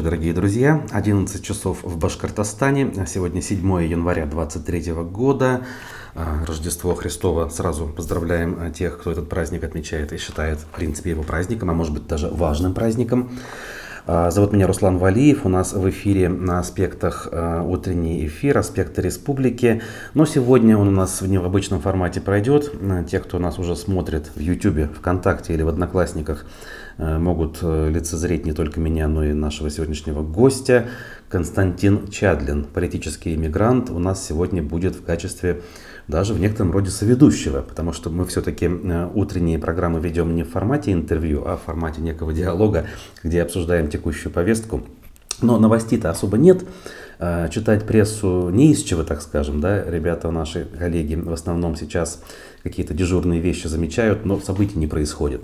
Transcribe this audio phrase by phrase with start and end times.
[0.00, 0.82] Здравствуйте, дорогие друзья.
[0.92, 2.90] 11 часов в Башкортостане.
[3.06, 5.60] Сегодня 7 января 2023 года.
[6.14, 7.50] А, Рождество Христово.
[7.50, 11.92] Сразу поздравляем тех, кто этот праздник отмечает и считает, в принципе, его праздником, а может
[11.92, 13.30] быть даже важным праздником.
[14.06, 15.44] А, зовут меня Руслан Валиев.
[15.44, 19.82] У нас в эфире на аспектах а, утренний эфир, аспекты республики.
[20.14, 22.72] Но сегодня он у нас в необычном формате пройдет.
[23.10, 26.46] Те, кто нас уже смотрит в YouTube, ВКонтакте или в Одноклассниках,
[27.18, 30.86] могут э, лицезреть не только меня, но и нашего сегодняшнего гостя.
[31.30, 35.62] Константин Чадлин, политический иммигрант, у нас сегодня будет в качестве
[36.08, 40.50] даже в некотором роде соведущего, потому что мы все-таки э, утренние программы ведем не в
[40.50, 42.86] формате интервью, а в формате некого диалога,
[43.22, 44.82] где обсуждаем текущую повестку.
[45.40, 46.64] Но новостей-то особо нет.
[47.50, 52.22] Читать прессу не из чего, так скажем, да, ребята, наши коллеги в основном сейчас
[52.62, 55.42] какие-то дежурные вещи замечают, но событий не происходит.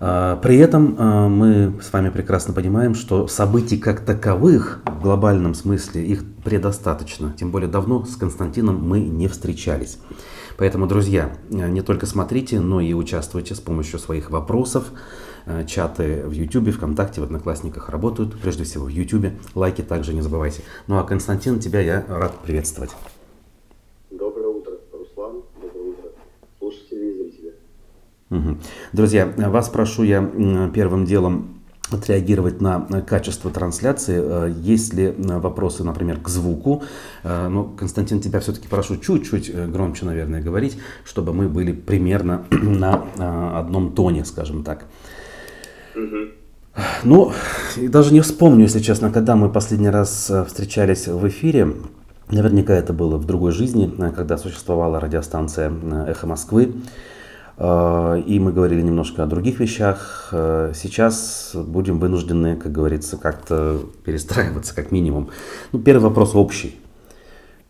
[0.00, 5.54] А, при этом а, мы с вами прекрасно понимаем, что событий как таковых в глобальном
[5.54, 7.34] смысле их предостаточно.
[7.38, 9.98] Тем более давно с Константином мы не встречались.
[10.56, 14.86] Поэтому, друзья, не только смотрите, но и участвуйте с помощью своих вопросов.
[15.44, 18.40] А, чаты в YouTube, ВКонтакте, в Одноклассниках работают.
[18.40, 19.32] Прежде всего в YouTube.
[19.54, 20.62] Лайки также не забывайте.
[20.86, 22.90] Ну а Константин, тебя я рад приветствовать.
[28.92, 30.22] Друзья, вас прошу я
[30.72, 34.20] первым делом отреагировать на качество трансляции.
[34.22, 36.84] Э, есть ли э, вопросы, например, к звуку?
[37.24, 43.02] Э, ну, Константин, тебя все-таки прошу чуть-чуть громче, наверное, говорить, чтобы мы были примерно на
[43.58, 44.84] одном тоне, скажем так.
[47.02, 47.32] Ну,
[47.76, 51.74] даже не вспомню, если честно, когда мы последний раз встречались в эфире.
[52.30, 55.72] Наверняка это было в другой жизни, когда существовала радиостанция
[56.06, 56.74] «Эхо Москвы».
[57.62, 60.30] А, и мы говорили немножко о других вещах.
[60.32, 65.28] А, сейчас будем вынуждены, как говорится, как-то перестраиваться, как минимум.
[65.72, 66.76] Ну, первый вопрос общий.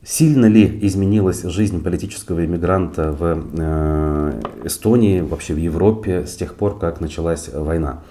[0.04, 6.78] Сильно ли изменилась жизнь политического иммигранта в э, Эстонии, вообще в Европе с тех пор,
[6.78, 8.02] как началась война?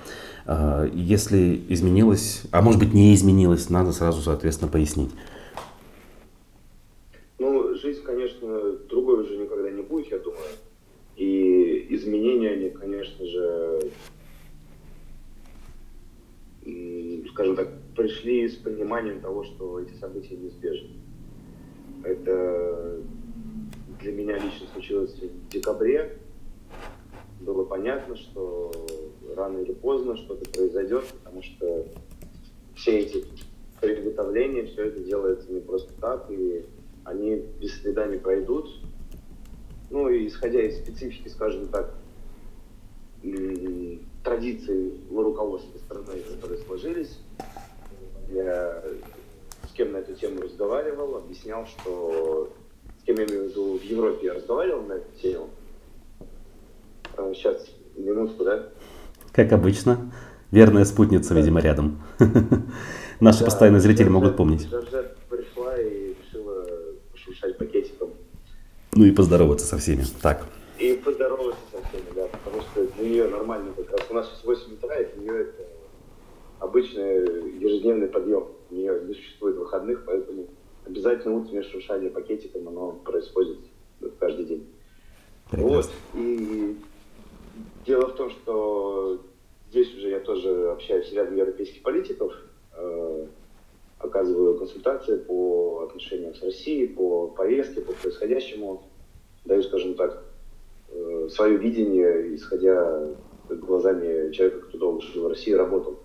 [0.93, 5.11] Если изменилась, а может быть не изменилась, надо сразу, соответственно, пояснить.
[7.37, 8.47] Ну, жизнь, конечно,
[8.89, 10.41] другой уже никогда не будет, я думаю.
[11.19, 13.91] И изменения, они, конечно же,
[17.31, 20.89] скажем так, пришли с пониманием того, что эти события неизбежны.
[22.03, 23.01] Это
[24.01, 26.17] для меня лично случилось в декабре.
[27.41, 28.71] Было понятно, что
[29.35, 31.87] рано или поздно что-то произойдет, потому что
[32.75, 33.25] все эти
[33.79, 36.65] приготовления, все это делается не просто так, и
[37.03, 38.69] они без следа не пройдут.
[39.89, 41.93] Ну и исходя из специфики, скажем так,
[44.23, 47.19] традиций в руководстве страны, которые сложились,
[48.29, 48.83] я
[49.67, 52.51] с кем на эту тему разговаривал, объяснял, что
[53.01, 55.49] с кем я имею в виду в Европе я разговаривал на эту тему.
[57.33, 57.67] Сейчас,
[57.97, 58.69] а, минутку, да?
[59.33, 60.11] Как обычно.
[60.51, 61.39] Верная спутница, да.
[61.39, 62.01] видимо, рядом.
[63.19, 64.67] Наши да, постоянные зрители могут помнить.
[65.29, 66.65] пришла и решила
[67.11, 67.57] пошуршать
[68.99, 70.03] ну и поздороваться со всеми.
[70.21, 70.45] Так.
[70.77, 74.01] И поздороваться со всеми, да, потому что для нее нормально как раз.
[74.09, 75.63] У нас сейчас 8 утра, и для нее это
[76.59, 78.47] обычный ежедневный подъем.
[78.69, 80.47] У нее не существует выходных, поэтому
[80.85, 83.59] обязательно утреннее шуршание пакетиком, оно происходит
[84.19, 84.67] каждый день.
[85.49, 85.75] Прекрасно.
[85.75, 85.89] Вот.
[86.15, 86.77] И
[87.85, 89.21] дело в том, что
[89.69, 92.33] здесь уже я тоже общаюсь с рядом европейских политиков,
[92.75, 93.27] э,
[93.99, 98.83] оказываю консультации по отношениям с Россией, по повестке, по происходящему,
[99.45, 100.23] даю, скажем так,
[100.89, 103.07] э, свое видение, исходя
[103.49, 105.99] глазами человека, кто долго жил в России, работал.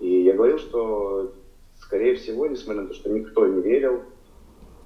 [0.00, 1.32] И я говорил, что,
[1.80, 4.02] скорее всего, несмотря на то, что никто не верил,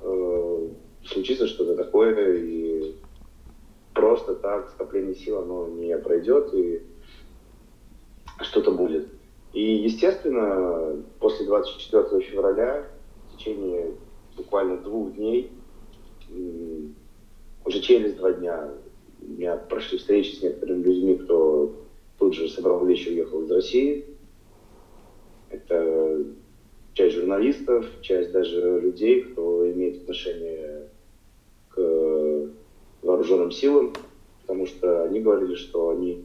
[0.03, 0.69] э,
[1.05, 2.97] случится что-то такое, и
[3.95, 6.83] просто так скопление сил оно не пройдет, и
[8.41, 9.09] что-то будет.
[9.53, 12.87] И, естественно, после 24 февраля,
[13.29, 13.93] в течение
[14.37, 15.51] буквально двух дней,
[17.65, 18.71] уже через два дня
[19.21, 21.75] у меня прошли встречи с некоторыми людьми, кто
[22.19, 24.05] тут же собрал вещи и уехал из России.
[25.51, 26.25] Это
[26.95, 30.89] часть журналистов, часть даже людей, кто имеет отношение
[31.71, 32.51] к
[33.03, 33.95] вооруженным силам,
[34.43, 36.25] потому что они говорили, что они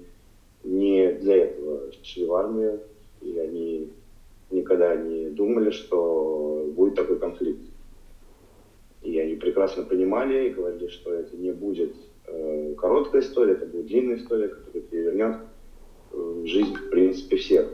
[0.63, 2.79] не для этого шли в армию,
[3.23, 3.93] и они
[4.51, 7.61] никогда не думали, что будет такой конфликт.
[9.01, 11.93] И они прекрасно понимали и говорили, что это не будет
[12.25, 15.37] э, короткая история, это будет длинная история, которая перевернет
[16.11, 17.67] э, жизнь, в принципе, всех.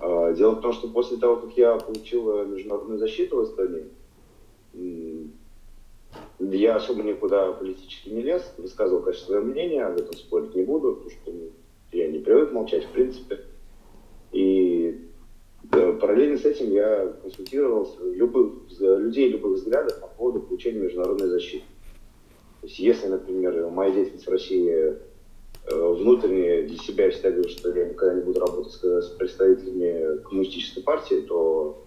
[0.00, 3.86] Э, Дело в том, что после того, как я получил международную защиту в Эстонии,
[6.38, 10.94] я особо никуда политически не лез, высказывал, конечно, свое мнение, об этом спорить не буду,
[10.94, 11.50] потому что ну,
[11.92, 13.40] я не привык молчать, в принципе.
[14.32, 14.65] И
[16.00, 21.64] параллельно с этим я консультировался любых, людей любых взглядов по поводу получения международной защиты.
[22.60, 24.96] То есть если, например, моя деятельность в России э,
[25.70, 30.82] внутренне для себя я всегда говорю, что я никогда не буду работать с, представителями коммунистической
[30.82, 31.84] партии, то,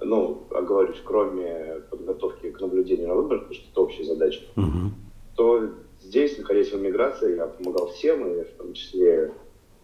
[0.00, 4.90] ну, оговорюсь, кроме подготовки к наблюдению на выборах, потому что это общая задача, uh-huh.
[5.36, 5.70] то
[6.00, 9.32] здесь, находясь в эмиграции, я помогал всем, и в том числе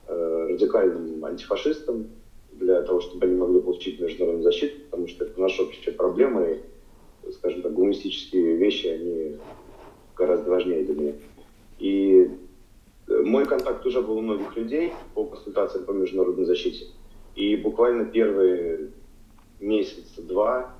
[0.06, 2.08] э, радикальным антифашистам,
[2.58, 6.60] для того, чтобы они могли получить международную защиту, потому что это наша общая проблема, и,
[7.32, 9.36] скажем так, гуманистические вещи, они
[10.16, 11.12] гораздо важнее для меня.
[11.78, 12.30] И
[13.06, 16.86] э, мой контакт уже был у многих людей по консультациям по международной защите.
[17.36, 18.90] И буквально первые
[19.60, 20.74] месяц-два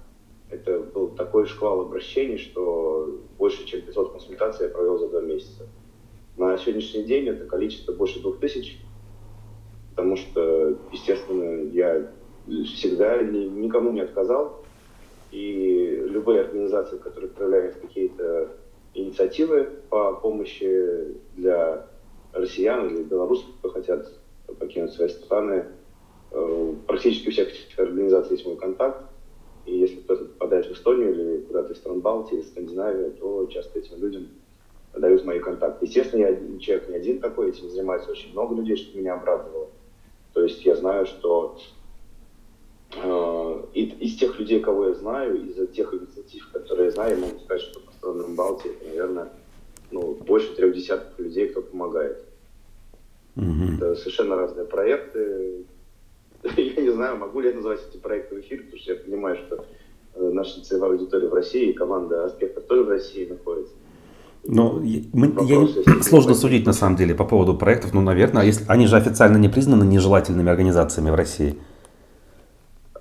[0.51, 5.69] это был такой шквал обращений, что больше, чем 500 консультаций я провел за два месяца.
[6.37, 8.79] На сегодняшний день это количество больше двух тысяч,
[9.99, 12.07] потому что, естественно, я
[12.47, 14.65] всегда никому не отказал,
[15.33, 18.49] и любые организации, которые проявляют какие-то
[18.95, 21.85] инициативы по помощи для
[22.33, 24.09] россиян или белорусов, кто хотят
[24.61, 25.65] покинуть свои страны,
[26.31, 29.03] э, практически у всех этих организаций есть мой контакт,
[29.67, 33.99] и если кто-то попадает в Эстонию или куда-то из стран Балтии, Скандинавии, то часто этим
[33.99, 34.29] людям
[34.97, 35.87] дают мои контакты.
[35.87, 39.71] Естественно, я человек не один такой, этим занимается очень много людей, что меня обрадовало.
[40.49, 41.59] Есть я знаю, что
[42.95, 47.39] э, из тех людей, кого я знаю, из тех инициатив, которые я знаю, я могу
[47.41, 49.29] сказать, что по странам Балтии, это, наверное,
[49.91, 52.25] ну, больше трех десятков людей, кто помогает.
[53.37, 53.77] Mm-hmm.
[53.77, 55.67] Это совершенно разные проекты.
[56.57, 59.37] Я не знаю, могу ли я назвать эти проекты в эфире, потому что я понимаю,
[59.37, 59.67] что
[60.15, 63.75] э, наша целевая аудитория в России, команда аспектов тоже в России находится.
[64.47, 64.81] Но
[65.13, 67.93] мы, я, сложно судить на самом деле по поводу проектов.
[67.93, 71.59] Ну, наверное, если, они же официально не признаны нежелательными организациями в России.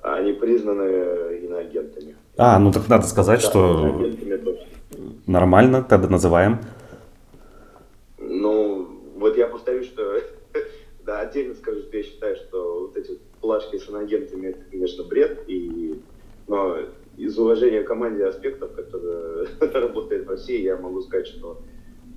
[0.01, 2.15] Они признаны иноагентами.
[2.37, 4.09] А, ну так надо сказать, да, что
[5.25, 6.59] нормально, тогда называем.
[8.19, 8.87] Ну,
[9.17, 10.21] вот я повторю, что
[11.05, 15.43] да, отдельно скажу, что я считаю, что вот эти плашки с иноагентами это, конечно, бред,
[15.47, 16.01] и
[16.47, 16.77] но
[17.17, 18.71] из уважения к команде аспектов,
[19.59, 21.61] которая работает в России, я могу сказать, что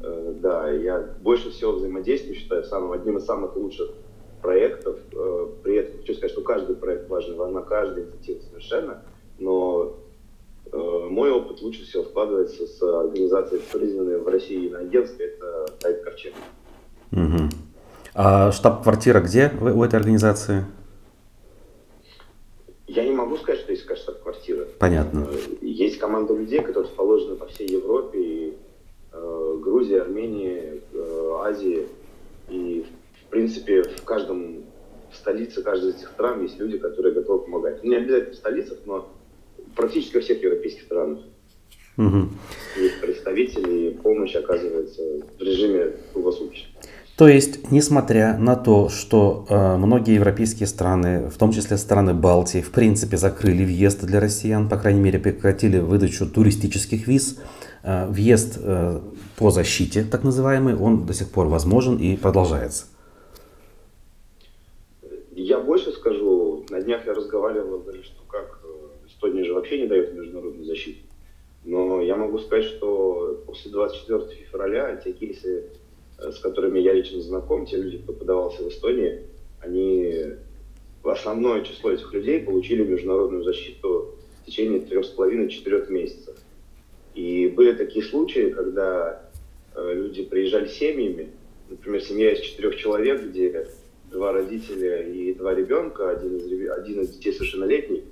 [0.02, 3.90] э, да, я больше всего взаимодействую, считаю самым, одним из самых лучших
[4.40, 4.98] проектов.
[5.12, 9.02] Э, при этом хочу сказать, что каждый проект важен, важна каждая инициатива совершенно,
[9.38, 9.96] но
[10.72, 16.04] э, мой опыт лучше всего вкладывается с организацией, признанной в России на агентстве, это проект
[16.04, 16.34] Ковчег.
[17.12, 17.48] Угу.
[18.14, 20.64] А штаб-квартира где у этой организации?
[22.86, 24.66] Я не могу сказать, что есть штаб-квартира.
[24.78, 25.28] Понятно.
[25.80, 28.56] Есть команда людей, которые расположены по всей Европе, и,
[29.12, 31.86] э, Грузии, Армении, э, Азии.
[32.50, 32.84] И,
[33.22, 34.64] в принципе, в каждом
[35.10, 37.82] в столице каждой из этих стран есть люди, которые готовы помогать.
[37.82, 39.08] Не обязательно в столицах, но
[39.74, 41.20] практически во всех европейских странах.
[41.96, 42.28] Угу.
[42.76, 45.02] Есть представители, и помощь оказывается
[45.38, 46.68] в режиме круглосуточно.
[47.20, 52.62] То есть, несмотря на то, что э, многие европейские страны, в том числе страны Балтии,
[52.62, 57.38] в принципе закрыли въезд для россиян, по крайней мере прекратили выдачу туристических виз,
[57.82, 59.00] э, въезд э,
[59.36, 62.86] по защите, так называемый, он до сих пор возможен и продолжается.
[65.32, 69.88] Я больше скажу, на днях я разговаривал, говорили, что как э, Эстония же вообще не
[69.88, 71.00] дает международную защиту.
[71.66, 75.64] Но я могу сказать, что после 24 февраля те кейсы
[76.20, 79.22] с которыми я лично знаком, те люди, кто подавался в Эстонии,
[79.60, 80.24] они,
[81.02, 86.36] основное число этих людей получили международную защиту в течение трех с половиной-четырех месяцев.
[87.14, 89.30] И были такие случаи, когда
[89.74, 91.30] э, люди приезжали семьями,
[91.68, 93.68] например, семья из четырех человек, где
[94.10, 98.04] два родителя и два ребенка, один из, один из детей совершеннолетний,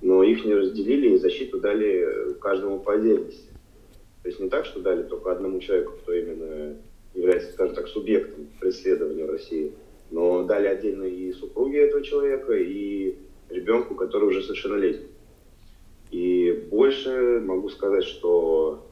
[0.00, 3.50] но их не разделили и защиту дали каждому по отдельности.
[4.22, 6.76] То есть не так, что дали только одному человеку, кто именно
[7.16, 9.72] является, скажем так, субъектом преследования в России.
[10.10, 13.16] Но дали отдельно и супруге этого человека, и
[13.48, 15.08] ребенку, который уже совершеннолетний.
[16.10, 18.86] И больше могу сказать, что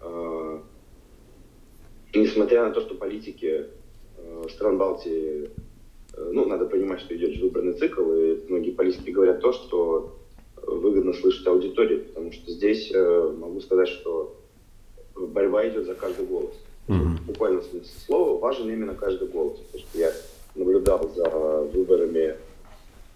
[0.00, 0.60] э,
[2.14, 3.66] несмотря на то, что политики
[4.16, 5.50] э, стран Балтии,
[6.14, 10.16] э, ну, надо понимать, что идет же выборный цикл, и многие политики говорят то, что
[10.62, 14.40] выгодно слышать аудитории, потому что здесь э, могу сказать, что
[15.16, 16.54] борьба идет за каждый голос.
[16.88, 17.24] Mm-hmm.
[17.26, 19.58] Буквально смысле слова, важен именно каждый голос.
[19.58, 20.12] Потому что я
[20.54, 22.36] наблюдал за выборами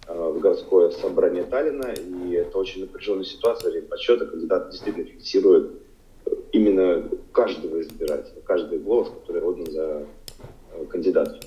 [0.09, 5.71] э, в городское собрание Таллина, и это очень напряженная ситуация время подсчета, кандидат действительно фиксирует
[6.53, 10.07] именно каждого избирателя, каждый голос, который отдан за
[10.73, 11.41] э, кандидата.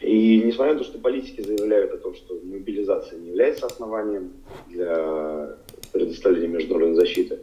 [0.00, 4.32] И несмотря на то, что политики заявляют о том, что мобилизация не является основанием
[4.68, 5.56] для
[5.92, 7.40] предоставления международной защиты,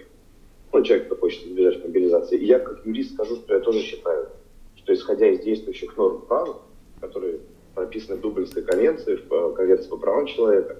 [0.80, 4.28] ну, человек, кто хочет избежать мобилизации, и я как юрист скажу, что я тоже считаю,
[4.76, 6.58] что исходя из действующих норм права,
[7.02, 7.40] которые
[7.74, 10.78] прописаны в Дублинской конвенции, в э, Конвенции по правам человека,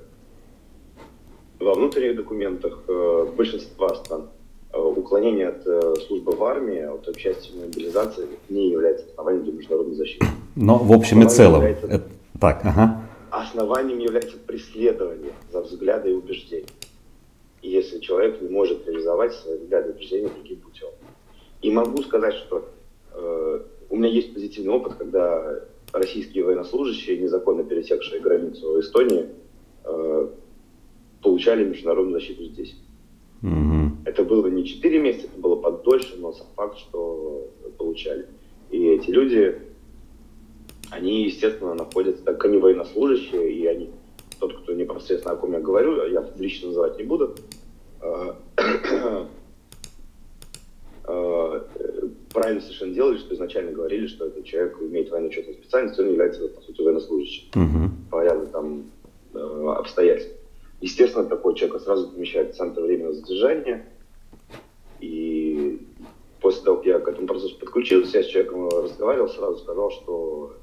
[1.60, 4.30] во внутренних документах э, большинства стран
[4.76, 9.54] Э, уклонение от э, службы в армии, от участия в мобилизации не является основанием для
[9.54, 10.26] международной защиты.
[10.56, 11.62] Но в общем и целом.
[11.62, 11.88] Является...
[11.88, 12.04] Это...
[12.42, 13.02] Так, ага.
[13.32, 16.68] Основанием является преследование за взгляды и убеждения.
[17.70, 20.90] Если человек не может реализовать свои взгляды и убеждения другим путем.
[21.62, 22.70] И могу сказать, что
[23.12, 29.30] э, у меня есть позитивный опыт, когда российские военнослужащие, незаконно пересекшие границу Эстонии,
[29.84, 30.28] э,
[31.22, 32.76] получали международную защиту здесь.
[33.42, 34.06] Угу.
[34.06, 38.28] Это было не 4 месяца, это было подольше, но сам факт, что получали.
[38.72, 39.60] И эти люди,
[40.92, 43.90] они, естественно, находятся, так как они военнослужащие, и они,
[44.40, 47.36] тот, кто непосредственно о ком я говорю, я лично называть не буду,
[52.36, 56.62] правильно совершенно делали, что изначально говорили, что этот человек имеет военно-учетную специальность, он является, по
[56.62, 57.48] сути, военнослужащим.
[57.56, 57.92] Угу.
[58.12, 58.92] По ряду там
[59.34, 60.34] э, обстоятельств.
[60.82, 63.86] Естественно, такой человек сразу помещает в центр временного задержания.
[65.00, 65.82] И
[66.42, 70.54] после того, как я к этому процессу подключился, я с человеком разговаривал, сразу сказал, что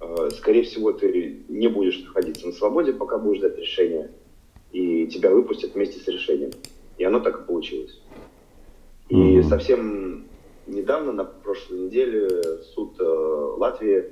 [0.00, 4.10] э, скорее всего ты не будешь находиться на свободе, пока будешь ждать решения,
[4.72, 6.50] и тебя выпустят вместе с решением.
[6.98, 7.98] И оно так и получилось.
[9.08, 9.48] И mm-hmm.
[9.48, 10.24] совсем
[10.66, 12.28] недавно, на прошлой неделе,
[12.74, 14.04] суд э, Латвии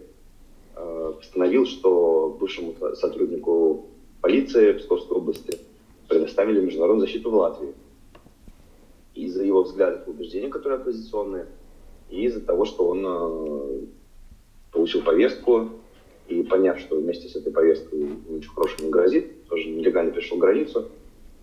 [0.74, 3.86] э, постановил, что бывшему сотруднику
[4.20, 5.58] полиции Псковской области
[6.08, 7.74] предоставили международную защиту в Латвии.
[9.14, 11.46] Из-за его взглядов и убеждений, которые оппозиционные,
[12.10, 13.86] и из-за того, что он э,
[14.72, 15.70] получил повестку,
[16.28, 20.88] и поняв, что вместе с этой повесткой ничего хорошего не грозит, тоже нелегально перешел границу,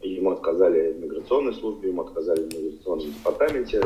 [0.01, 3.81] ему отказали в миграционной службе, ему отказали в миграционном департаменте,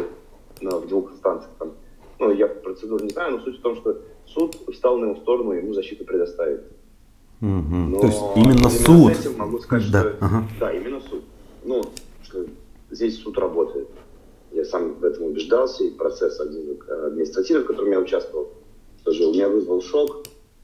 [0.62, 1.52] на, в двух инстанциях.
[1.58, 1.72] Там.
[2.20, 5.54] Ну, я процедуру не знаю, но суть в том, что суд встал на его сторону,
[5.54, 6.64] ему защиту предоставит.
[7.42, 8.00] Угу.
[8.02, 9.16] То есть именно, именно суд.
[9.16, 10.02] С этим могу сказать, да.
[10.02, 10.44] Что, ага.
[10.60, 11.24] да, именно суд.
[11.64, 11.82] Ну,
[12.24, 12.46] что
[12.92, 13.88] здесь суд работает.
[14.52, 18.50] Я сам в этом убеждался, и процесс административный, в котором я участвовал,
[19.04, 20.19] тоже у меня вызвал шок.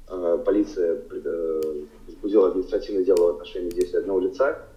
[0.08, 1.62] Э, полиция э,
[2.06, 4.68] возбудила административное дело в отношении здесь одного лица,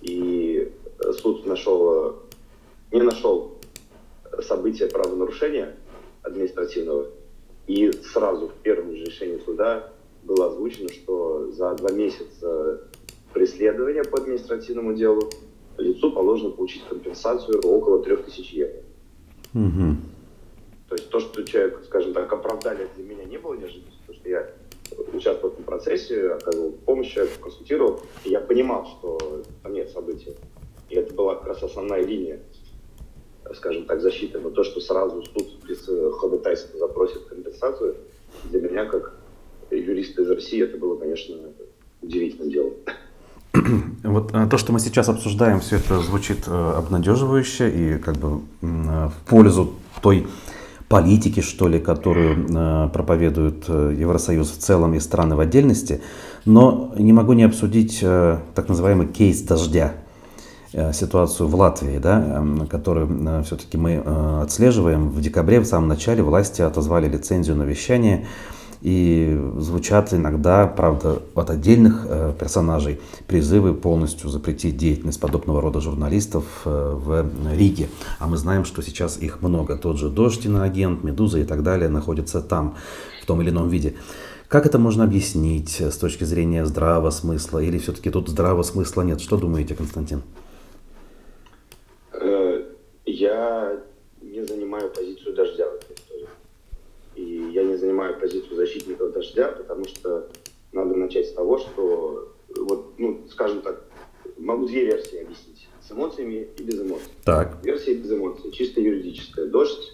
[0.00, 0.72] и
[1.20, 2.16] суд нашел,
[2.90, 3.58] не нашел
[4.40, 5.76] события правонарушения
[6.22, 7.06] административного,
[7.68, 9.92] и сразу в первом же решении суда
[10.24, 12.80] было озвучено, что за два месяца
[13.32, 15.30] преследования по административному делу
[15.78, 18.82] лицу положено получить компенсацию около 3000 евро.
[19.54, 19.96] Угу.
[20.88, 24.28] То есть то, что человек, скажем так, оправдали для меня не было неожиданностью, потому что
[24.28, 24.50] я
[25.12, 30.34] участвовал в этом процессе, оказывал помощь, консультировал, и я понимал, что там нет событий.
[30.88, 32.40] И это была как раз основная линия,
[33.54, 34.38] скажем так, защиты.
[34.38, 37.96] Но то, что сразу суд без ходатайства запросит компенсацию,
[38.44, 39.14] для меня как
[39.70, 41.36] юриста из России, это было, конечно,
[42.02, 42.72] удивительным делом.
[44.02, 48.40] Вот э, то, что мы сейчас обсуждаем, все это звучит э, обнадеживающе и как бы
[48.60, 48.66] э,
[49.08, 50.26] в пользу той
[50.92, 56.02] политики, что ли, которую проповедует Евросоюз в целом и страны в отдельности.
[56.44, 59.94] Но не могу не обсудить так называемый кейс дождя,
[60.92, 64.02] ситуацию в Латвии, да, которую все-таки мы
[64.42, 65.08] отслеживаем.
[65.08, 68.26] В декабре, в самом начале, власти отозвали лицензию на вещание
[68.82, 76.44] и звучат иногда, правда, от отдельных э, персонажей призывы полностью запретить деятельность подобного рода журналистов
[76.64, 77.88] э, в Риге.
[78.18, 79.76] А мы знаем, что сейчас их много.
[79.76, 82.76] Тот же Дождь, агент, Медуза и так далее находятся там
[83.22, 83.94] в том или ином виде.
[84.48, 87.60] Как это можно объяснить с точки зрения здравого смысла?
[87.60, 89.20] Или все-таки тут здравого смысла нет?
[89.20, 90.22] Что думаете, Константин?
[92.12, 92.64] Э,
[93.06, 93.80] я
[94.20, 95.81] не занимаю позицию дождя и
[97.52, 100.28] я не занимаю позицию защитников дождя, потому что
[100.72, 103.84] надо начать с того, что, вот, ну, скажем так,
[104.38, 105.68] могу две версии объяснить.
[105.86, 107.12] С эмоциями и без эмоций.
[107.24, 107.58] Так.
[107.64, 109.46] Версия без эмоций, чисто юридическая.
[109.46, 109.92] Дождь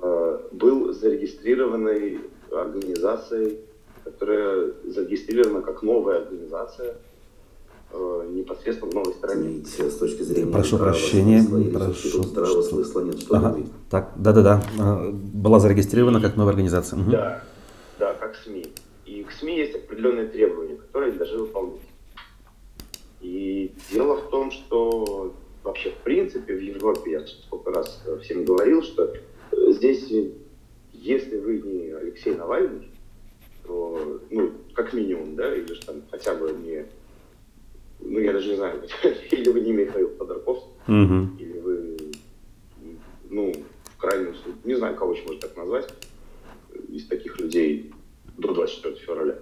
[0.00, 3.58] э, был зарегистрированной организацией,
[4.04, 6.96] которая зарегистрирована как новая организация
[8.48, 9.64] непосредственно в новой стране.
[9.64, 12.22] С точки зрения прошу прощения, прошу.
[12.22, 13.20] Здравого смысла нет.
[13.20, 13.56] Что ага.
[13.90, 14.62] Так, да-да-да.
[14.78, 17.00] А, была зарегистрирована как новая организация.
[17.00, 17.10] Угу.
[17.10, 17.42] Да,
[17.98, 18.66] да, как СМИ.
[19.06, 21.80] И к СМИ есть определенные требования, которые должны выполнять.
[23.20, 28.82] И дело в том, что вообще в принципе в Европе, я сколько раз всем говорил,
[28.82, 29.12] что
[29.72, 30.12] здесь,
[30.92, 32.90] если вы не Алексей Навальный,
[33.66, 36.86] то, ну, как минимум, да, или же там хотя бы не,
[38.00, 38.82] ну, я даже не знаю,
[39.30, 41.36] или вы не Михаил Ходорковский, угу.
[41.38, 41.96] или вы,
[43.30, 43.52] ну,
[43.84, 45.92] в крайнем случае, не знаю, кого еще можно так назвать,
[46.88, 47.92] из таких людей
[48.36, 49.38] до 24 февраля,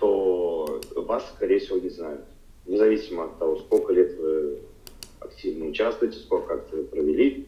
[0.00, 2.22] то вас, скорее всего, не знают.
[2.66, 4.58] Независимо от того, сколько лет вы
[5.20, 7.46] активно участвуете, сколько акций вы провели,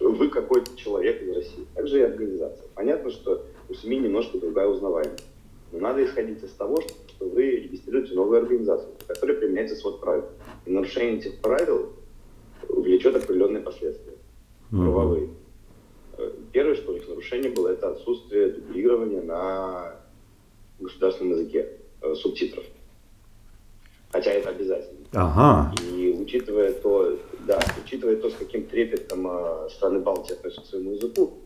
[0.00, 1.66] вы какой-то человек из России.
[1.74, 2.66] Также и организация.
[2.74, 5.26] Понятно, что у СМИ немножко другая узнаваемость.
[5.72, 10.24] Но надо исходить из того, что вы регистрируете новую организацию, которая применяется свод правил.
[10.66, 11.92] И нарушение этих правил
[12.68, 14.14] влечет определенные последствия
[14.70, 15.28] правовые.
[16.18, 19.96] Э, первое, что у них нарушение было, это отсутствие дублирования на
[20.80, 21.68] государственном языке
[22.02, 22.64] э, субтитров.
[24.10, 25.06] Хотя это обязательно.
[25.12, 25.74] Ага.
[25.82, 30.92] И учитывая то, да, учитывая то, с каким трепетом э, страны Балтии относятся к своему
[30.92, 31.38] языку,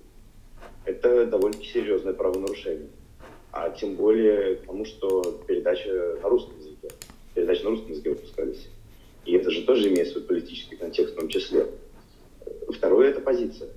[0.84, 2.88] это довольно-таки серьезное правонарушение.
[3.52, 6.67] А тем более потому, что передача на русском языке,
[7.38, 8.66] передачи на русском языке выпускались.
[9.24, 11.66] И это же тоже имеет свой политический контекст в том числе.
[12.68, 13.68] Второе– это позиция.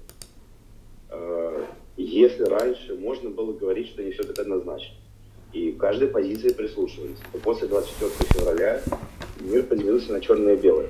[1.12, 1.66] Э,
[1.96, 4.96] если раньше можно было говорить, что не все так однозначно,
[5.54, 8.82] и к каждой позиции прислушивались, то после 24 февраля
[9.42, 10.90] мир поделился на черное и белое.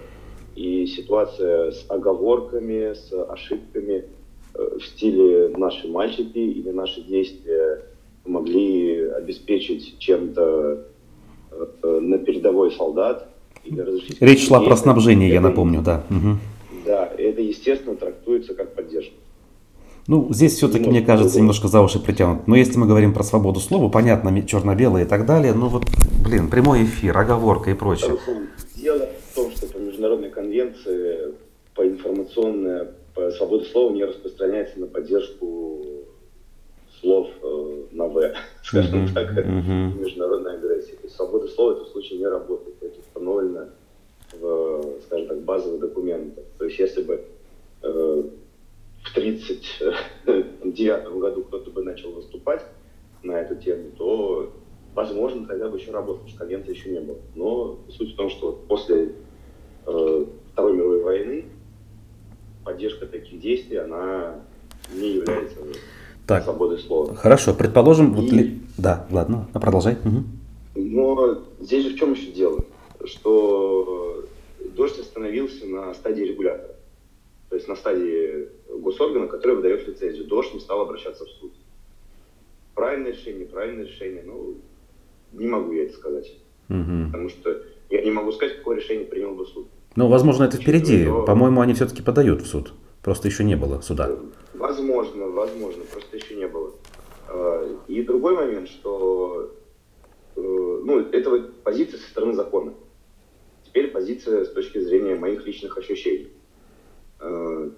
[0.56, 4.05] И ситуация с оговорками, с ошибками
[4.53, 7.81] э, в стиле «наши мальчики» или «наши действия
[8.24, 10.88] могли обеспечить чем-то
[11.83, 13.27] на передовой солдат.
[14.19, 16.03] Речь шла про снабжение, это, я напомню, да.
[16.09, 16.37] Угу.
[16.85, 19.13] Да, это, естественно, трактуется как поддержка.
[20.07, 22.47] Ну, здесь все-таки, мне кажется, немножко за уши притянут.
[22.47, 25.83] Но если мы говорим про свободу слова, понятно, черно-белое и так далее, ну вот,
[26.24, 28.17] блин, прямой эфир, оговорка и прочее.
[28.75, 31.35] Дело в том, что по международной конвенции
[31.75, 35.85] по информационной по свободе слова не распространяется на поддержку
[37.00, 40.03] слов э, на «в», скажем так, uh-huh.
[41.53, 42.75] Слова в этом случае не работает.
[42.81, 43.70] Это установлено
[44.33, 46.44] в, скажем так, базовых документах.
[46.57, 47.24] То есть если бы
[47.83, 48.24] э,
[49.03, 52.66] в 1939 году кто-то бы начал выступать
[53.24, 54.51] на эту тему, то,
[54.94, 57.18] возможно, тогда бы еще работал, потому что конвенции еще не было.
[57.35, 59.14] Но суть в том, что после
[59.85, 61.46] э, Второй мировой войны
[62.64, 64.42] поддержка таких действий, она
[64.94, 65.57] не является
[66.27, 66.44] так.
[66.44, 67.16] свободой слова.
[67.16, 68.16] Хорошо, предположим, И...
[68.16, 68.61] вот ли...
[68.77, 69.94] Да, ладно, продолжай.
[69.94, 70.24] Угу.
[70.75, 72.64] Но здесь же в чем еще дело?
[73.05, 74.25] Что
[74.75, 76.75] дождь остановился на стадии регулятора.
[77.50, 80.25] То есть на стадии госоргана, который выдает лицензию.
[80.25, 81.51] Дождь не стал обращаться в суд.
[82.75, 84.55] Правильное решение, неправильное решение, ну,
[85.34, 86.31] не могу я это сказать.
[86.70, 87.07] Угу.
[87.07, 89.68] Потому что я не могу сказать, какое решение принял бы суд.
[89.96, 91.05] Ну, возможно, это впереди.
[91.05, 91.25] Но...
[91.25, 92.74] По-моему, они все-таки подают в суд.
[93.01, 94.10] Просто еще не было суда.
[94.53, 96.72] Возможно, возможно, просто еще не было.
[97.27, 99.50] А, и другой момент, что
[100.83, 102.74] ну, это вот позиция со стороны закона.
[103.65, 106.31] Теперь позиция с точки зрения моих личных ощущений.
[107.20, 107.72] А,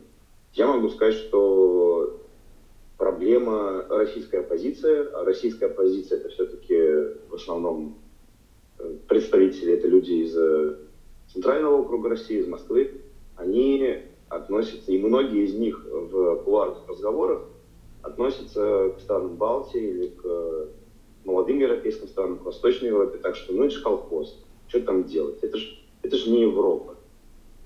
[0.53, 2.21] я могу сказать, что
[2.97, 6.75] проблема российская оппозиция, а российская оппозиция это все-таки
[7.29, 7.97] в основном
[8.79, 10.77] э, представители, это люди из э,
[11.31, 13.01] Центрального округа России, из Москвы,
[13.35, 17.43] они относятся, и многие из них в кулуарных разговорах
[18.03, 20.23] относятся к странам Балтии или к
[21.63, 25.39] европейским странам, к Восточной Европе, так что, ну, это же колхоз, что там делать?
[25.41, 26.95] Это же это ж не Европа.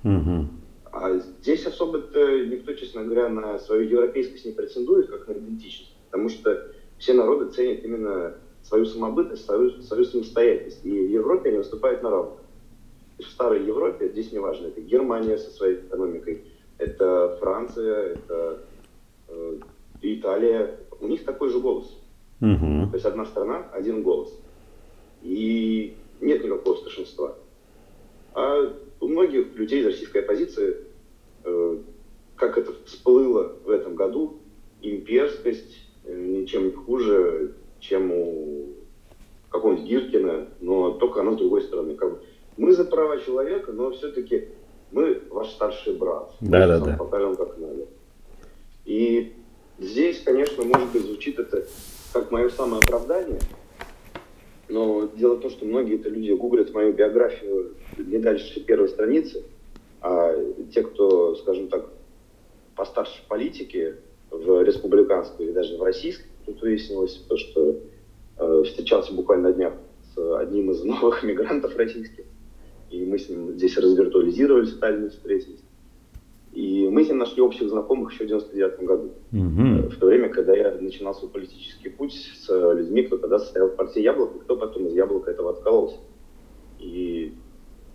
[0.03, 0.47] Угу.
[0.91, 6.29] А здесь особо-то никто, честно говоря, на свою европейскость не претендует, как на идентичность, потому
[6.29, 10.85] что все народы ценят именно свою самобытность, свою, свою самостоятельность.
[10.85, 12.39] И в Европе они выступают на равных.
[13.19, 16.43] В старой Европе, здесь не важно, это Германия со своей экономикой,
[16.77, 18.59] это Франция, это
[19.27, 19.59] э,
[20.01, 20.79] Италия.
[20.99, 21.99] У них такой же голос.
[22.41, 22.89] Угу.
[22.89, 24.31] То есть одна страна, один голос.
[25.23, 27.35] И нет никакого старшинства.
[28.33, 30.77] А у многих людей из российской оппозиции,
[31.43, 31.77] э,
[32.35, 34.39] как это всплыло в этом году,
[34.81, 38.73] имперскость э, ничем не хуже, чем у
[39.49, 41.95] какого-нибудь Гиркина, но только она с другой стороны.
[41.95, 42.19] Как бы,
[42.57, 44.49] мы за права человека, но все-таки
[44.91, 46.31] мы ваш старший брат.
[46.41, 46.95] Да, да, да.
[46.97, 47.87] Покажем, как надо.
[48.85, 49.33] И
[49.79, 51.65] здесь, конечно, может быть, звучит это
[52.13, 53.39] как мое самое оправдание,
[54.69, 59.43] но дело в том, что многие это люди гуглят мою биографию не дальше первой страницы,
[60.01, 60.33] а
[60.73, 61.89] те, кто, скажем так,
[62.75, 63.95] постарше в политике,
[64.29, 67.79] в республиканской или даже в российской, тут выяснилось то, что
[68.37, 69.73] э, встречался буквально на днях
[70.13, 72.25] с одним из новых мигрантов российских,
[72.91, 75.61] и мы с ним здесь развиртуализировали, Сталин встретились.
[76.57, 79.11] И мы с ним нашли общих знакомых еще в 99 году.
[79.31, 79.89] Mm-hmm.
[79.89, 83.75] В то время, когда я начинал свой политический путь с людьми, кто тогда состоял в
[83.75, 85.97] партии Яблоко, кто потом из Яблока этого откололся.
[86.79, 87.33] И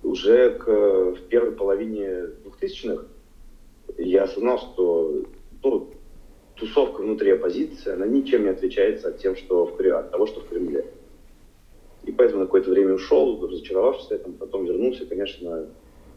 [0.04, 3.06] уже к, в первой половине 2000-х
[3.98, 5.24] я осознал, что
[5.64, 5.90] ну,
[6.54, 10.48] тусовка внутри оппозиции, она ничем не отличается от, тем, что в, от того, что в
[10.48, 10.86] Кремле.
[12.04, 15.66] И поэтому на какое-то время ушел, разочаровавшись в этом, потом вернулся, конечно,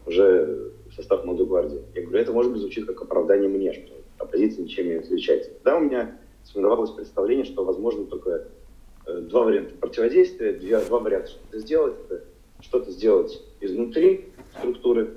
[0.05, 1.81] уже в состав молодой гвардии.
[1.93, 5.51] Я говорю, это может быть звучит как оправдание мне, что оппозиция ничем не отличается.
[5.51, 8.47] Тогда у меня сформировалось представление, что возможно только
[9.05, 11.95] э, два варианта противодействия, два, два варианта что-то сделать.
[12.05, 12.23] Это
[12.61, 14.25] что-то сделать изнутри
[14.57, 15.15] структуры.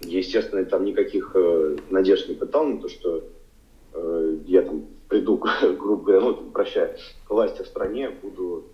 [0.00, 3.24] Естественно, там никаких э, надежд не пытал на то, что
[3.94, 5.42] э, я там приду,
[5.78, 8.64] грубо говоря, ну, прощая, к власти в стране, буду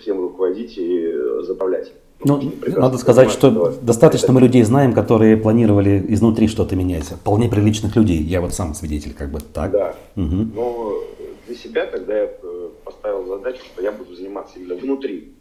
[0.00, 1.92] всем руководить и заправлять.
[2.24, 7.04] Ну, надо сказать, что достаточно мы людей знаем, которые планировали изнутри что-то менять.
[7.04, 8.18] Вполне приличных людей.
[8.22, 9.70] Я вот сам свидетель, как бы так.
[9.70, 9.94] Да.
[10.16, 10.46] Угу.
[10.54, 11.02] Но
[11.46, 15.34] для себя тогда я э, поставил задачу, что я буду заниматься именно внутри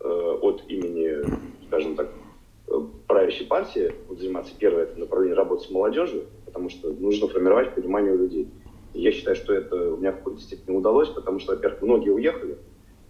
[0.00, 1.16] э, от имени,
[1.68, 2.08] скажем так,
[2.68, 7.74] э, правящей партии, буду заниматься первое это направление работы с молодежью, потому что нужно формировать
[7.74, 8.48] понимание у людей.
[8.94, 12.10] И я считаю, что это у меня в какой-то степени удалось, потому что, во-первых, многие
[12.10, 12.56] уехали,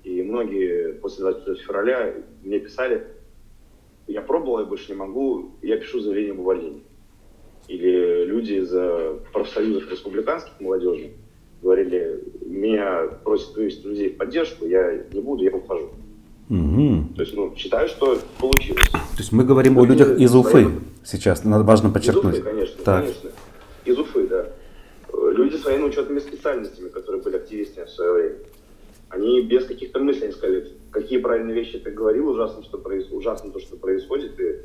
[0.06, 2.14] и многие после 24 февраля
[2.44, 3.08] мне писали,
[4.06, 6.84] я пробовал, я больше не могу, я пишу заявление об увольнении.
[7.66, 8.70] Или люди из
[9.32, 11.10] профсоюзов республиканских молодежи
[11.60, 15.90] говорили, меня просят вывести людей в поддержку, я не буду, я ухожу.
[16.50, 17.14] Угу.
[17.16, 18.88] То есть, ну, считаю, что получилось.
[18.92, 20.68] То есть мы говорим люди о людях из Уфы своей...
[21.04, 22.34] сейчас, надо важно подчеркнуть.
[22.36, 23.02] Из Уфы, конечно, так.
[23.02, 23.30] конечно.
[23.84, 24.46] Из Уфы, да.
[25.32, 28.36] Люди с военно учетными специальностями, которые были активистами в свое время.
[29.16, 33.10] Они без каких-то мыслей сказали, какие правильные вещи ты говорил, ужасно, что проис...
[33.10, 34.60] ужасно то, что происходит, и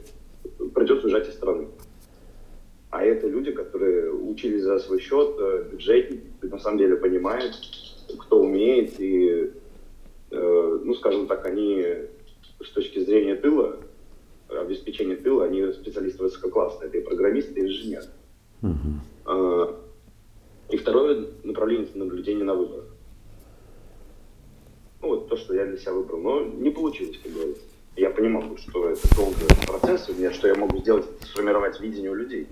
[0.75, 1.69] придется уезжать из страны.
[2.89, 7.55] А это люди, которые учились за свой счет, э, бюджетники, на самом деле понимают,
[8.19, 9.53] кто умеет, и,
[10.31, 11.85] э, ну, скажем так, они
[12.61, 13.77] с точки зрения тыла,
[14.49, 18.07] обеспечения тыла, они специалисты высококлассные, это и программисты, и инженеры.
[18.61, 19.75] Uh-huh.
[20.71, 22.90] И второе направление– это наблюдение на выборах.
[25.01, 26.19] Ну, вот то, что я для себя выбрал.
[26.19, 27.63] Но не получилось, как говорится.
[27.97, 32.15] Я понимал, что это долгий процесс у меня, что я могу сделать, сформировать видение у
[32.15, 32.47] людей.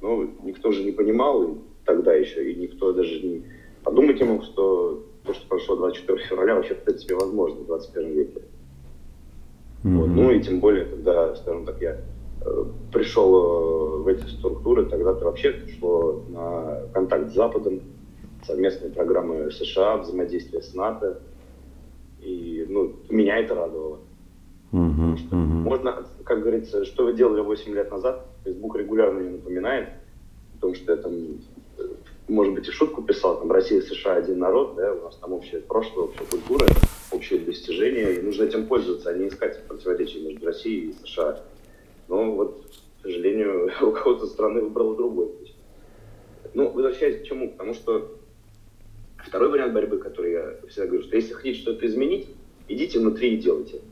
[0.00, 3.42] Но никто же не понимал и тогда еще, и никто даже не
[3.82, 8.12] подумать не мог, что то, что прошло 24 февраля, вообще в принципе возможно в 21
[8.12, 8.42] веке.
[9.82, 9.96] Mm-hmm.
[9.96, 10.06] Вот.
[10.08, 12.00] Ну и тем более, когда, скажем так, я
[12.44, 17.80] э, пришел э, в эти структуры, тогда это вообще шло на контакт с Западом,
[18.46, 21.20] совместные программы США, взаимодействие с НАТО,
[22.20, 24.00] и ну, меня это радовало.
[24.72, 25.62] Uh-huh, uh-huh.
[25.62, 29.88] Можно, как говорится, что вы делали 8 лет назад, Facebook регулярно мне напоминает,
[30.54, 31.12] потому что я там,
[32.28, 35.32] может быть, и шутку писал, там Россия и США один народ, да, у нас там
[35.32, 36.66] общее прошлое, общая культура,
[37.10, 41.40] общие достижения, и нужно этим пользоваться, а не искать противоречия между Россией и США.
[42.08, 42.62] Но вот,
[42.98, 45.54] к сожалению, руководство страны выбрало другой путь.
[46.54, 47.50] Ну, возвращаясь к чему?
[47.50, 48.17] Потому что
[49.28, 52.28] Второй вариант борьбы, который я всегда говорю, что если хотите что-то изменить,
[52.66, 53.82] идите внутри и делайте.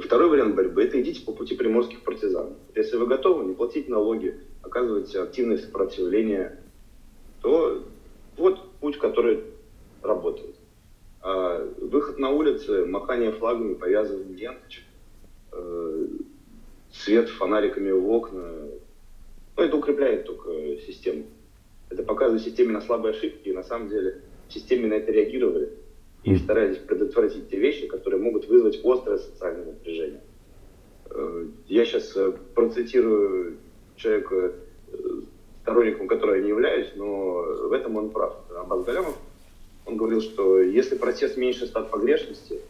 [0.00, 2.54] Второй вариант борьбы– это идите по пути приморских партизан.
[2.74, 6.58] Если вы готовы, не платить налоги, оказываете активное сопротивление,
[7.40, 7.84] то
[8.36, 9.44] вот путь, который
[10.02, 10.56] работает.
[11.22, 14.84] А выход на улицы, махание флагами, повязывание ленточек,
[15.52, 16.06] э,
[16.92, 18.42] свет фонариками в окна,
[19.56, 21.26] ну, это укрепляет только систему.
[21.88, 25.70] Это показывает системе на слабые ошибки, и на самом деле в системе на это реагировали
[26.24, 30.20] и старались предотвратить те вещи, которые могут вызвать острое социальное напряжение.
[31.10, 33.56] Э, я сейчас э, процитирую
[33.96, 34.52] человека,
[34.88, 35.20] э,
[35.62, 38.36] сторонником которого я не являюсь, но в этом он прав.
[38.54, 39.16] Аббас Галямов,
[39.86, 42.60] он говорил, что если протест меньше стат погрешности,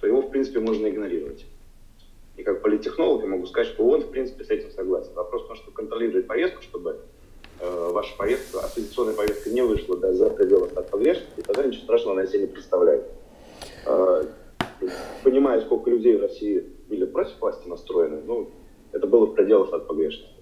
[0.00, 1.46] то его, в принципе, можно игнорировать.
[2.36, 5.12] И как политтехнолог я могу сказать, что он, в принципе, с этим согласен.
[5.14, 7.00] Вопрос в том, что контролировать повестку, чтобы
[7.60, 12.18] э, ваша повестка, оппозиционная повестка не вышла да, за пределы от погрешности, тогда ничего страшного
[12.18, 13.04] она себе не представляет.
[13.86, 14.24] Э,
[15.22, 18.50] понимая, сколько людей в России были против власти настроены, ну,
[18.92, 20.39] это было в пределах от погрешности.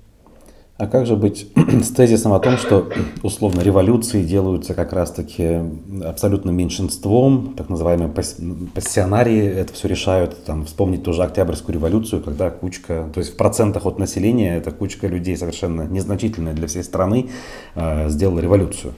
[0.79, 1.51] А как же быть
[1.83, 2.87] с тезисом о том, что
[3.25, 5.61] условно революции делаются как раз-таки
[6.05, 13.11] абсолютным меньшинством, так называемые пассионарии это все решают, там, вспомнить тоже Октябрьскую революцию, когда кучка,
[13.13, 17.29] то есть в процентах от населения эта кучка людей совершенно незначительная для всей страны
[17.75, 18.95] э, сделала революцию.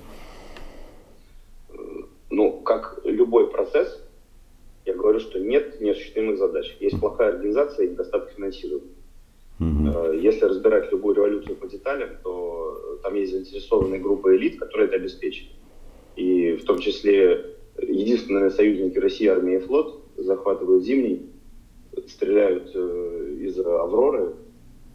[2.29, 3.99] Ну, как любой процесс,
[4.85, 6.77] я говорю, что нет неосуществимых задач.
[6.79, 9.00] Есть плохая организация и недостаток финансирования.
[9.61, 10.13] Угу.
[10.15, 15.49] Если разбирать любую революцию по деталям, то там есть заинтересованные группы элит, которые это обеспечат.
[16.17, 21.31] И в том числе единственные союзники России, армия и флот, захватывают Зимний,
[22.07, 24.35] стреляют э, из Авроры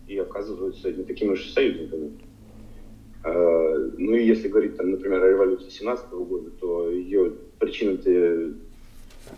[0.08, 2.12] и оказываются не такими уж союзниками.
[3.24, 7.98] Э, ну и если говорить, там, например, о революции 17 года, то ее причины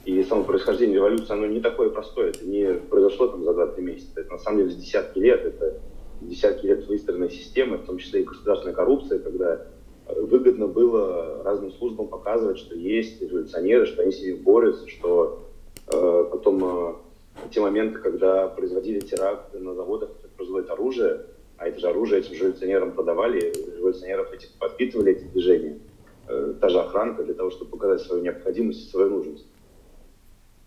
[0.06, 2.30] и само происхождение революции, оно не такое простое.
[2.30, 4.20] Это не произошло там за 2-3 месяца.
[4.20, 5.46] Это на самом деле десятки лет.
[5.46, 5.80] Это
[6.22, 9.68] десятки лет выстроенной системы, в том числе и государственная коррупция, когда
[10.08, 15.50] выгодно было разным службам показывать, что есть революционеры, что они с ними борются, что
[15.88, 16.94] э, потом э,
[17.52, 21.26] те моменты, когда производили теракты на заводах, производят оружие,
[21.58, 25.80] а это же оружие этим революционерам продавали, революционеров этих подпитывали эти движения,
[26.28, 29.46] э, та же охранка для того, чтобы показать свою необходимость и свою нужность.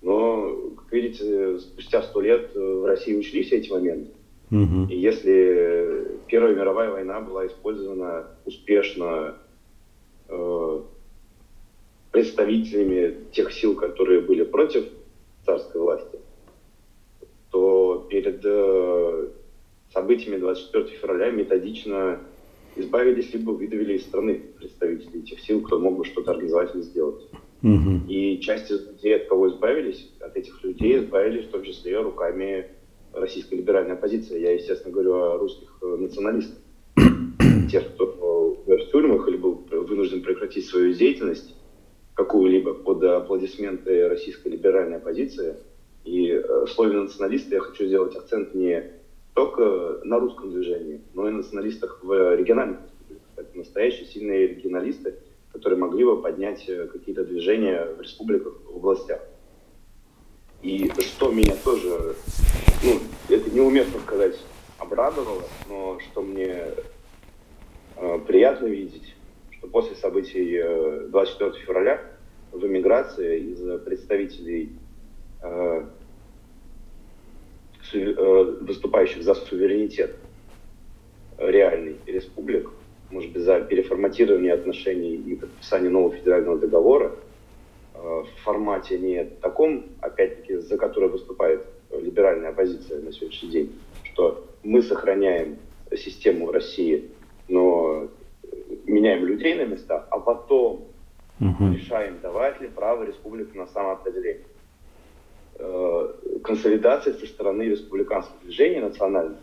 [0.02, 4.12] Но, как видите, спустя сто лет в России учли все эти моменты.
[4.50, 4.88] Угу.
[4.90, 9.34] И если Первая мировая война была использована успешно
[10.28, 10.80] э,
[12.12, 14.84] представителями тех сил, которые были против
[15.44, 16.20] царской власти,
[17.50, 19.28] то перед э,
[19.92, 22.20] событиями 24 февраля методично
[22.76, 27.28] избавились либо выдавили из страны представителей тех сил, кто мог бы что-то организовать или сделать.
[27.62, 28.08] Угу.
[28.08, 32.66] И часть из людей, от кого избавились, от этих людей избавились в том числе руками
[33.12, 34.38] российская либеральная оппозиция.
[34.38, 36.58] Я, естественно, говорю о русских э, националистах.
[37.70, 38.06] Тех, кто
[38.66, 41.54] в тюрьмах или был вынужден прекратить свою деятельность
[42.14, 45.56] какую-либо под аплодисменты российской либеральной оппозиции.
[46.04, 48.92] И э, в слове националисты я хочу сделать акцент не
[49.34, 53.28] только на русском движении, но и на националистах в региональных республиках.
[53.36, 55.14] Это настоящие сильные регионалисты,
[55.60, 59.20] которые могли бы поднять э, какие-то движения в республиках, в областях.
[60.62, 62.16] И что меня тоже,
[62.82, 64.40] ну, это неуместно сказать,
[64.78, 66.64] обрадовало, но что мне
[67.96, 69.14] э, приятно видеть,
[69.50, 72.00] что после событий э, 24 февраля
[72.52, 74.72] в эмиграции из представителей
[75.42, 75.84] э,
[77.92, 80.16] э, выступающих за суверенитет
[81.36, 82.70] реальный республик,
[83.10, 87.12] может быть, за переформатирование отношений и подписание нового федерального договора–
[88.02, 94.46] Э, в формате не таком, опять-таки, за который выступает либеральная оппозиция на сегодняшний день, что
[94.62, 95.58] мы сохраняем
[95.96, 97.10] систему в России,
[97.48, 98.08] но
[98.86, 100.84] меняем людей на местах, а потом
[101.40, 101.72] угу.
[101.74, 104.46] решаем, давать ли право республики на самоопределение.
[105.56, 109.38] Э, консолидация со стороны республиканских движений национальных,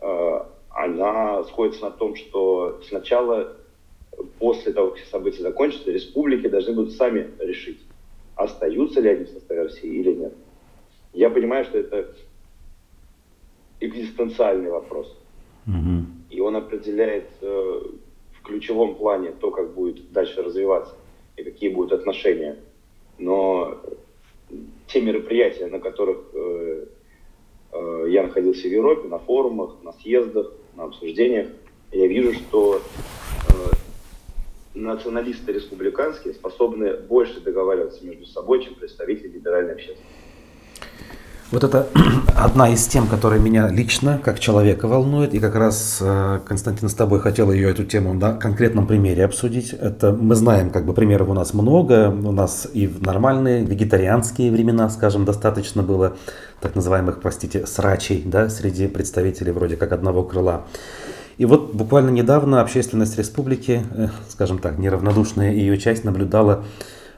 [0.00, 3.56] э, она сходится на том, что сначала
[4.38, 7.80] после того, как события закончатся, республики должны будут сами решить,
[8.34, 10.34] остаются ли они в составе России или нет.
[11.12, 12.14] Я понимаю, что это
[13.80, 15.16] экзистенциальный вопрос.
[15.66, 16.06] Угу.
[16.30, 17.80] И он определяет э,
[18.32, 20.94] в ключевом плане то, как будет дальше развиваться
[21.36, 22.56] и какие будут отношения.
[23.18, 23.80] Но
[24.86, 26.86] те мероприятия, на которых э,
[27.72, 31.48] я находился в Европе, на форумах, на съездах, на обсуждениях,
[31.90, 33.74] я вижу, что э,
[34.74, 40.27] националисты республиканские способны больше договариваться между собой, чем представители либеральной общественности.
[41.50, 41.88] Вот это
[42.36, 45.32] одна из тем, которая меня лично, как человека, волнует.
[45.32, 49.72] И как раз, э, Константин, с тобой хотел ее, эту тему на конкретном примере обсудить.
[49.72, 52.10] Это мы знаем, как бы примеров у нас много.
[52.10, 56.16] У нас и в нормальные вегетарианские времена, скажем, достаточно было
[56.60, 60.66] так называемых, простите, срачей да, среди представителей вроде как одного крыла.
[61.38, 66.64] И вот буквально недавно общественность республики, э, скажем так, неравнодушная ее часть наблюдала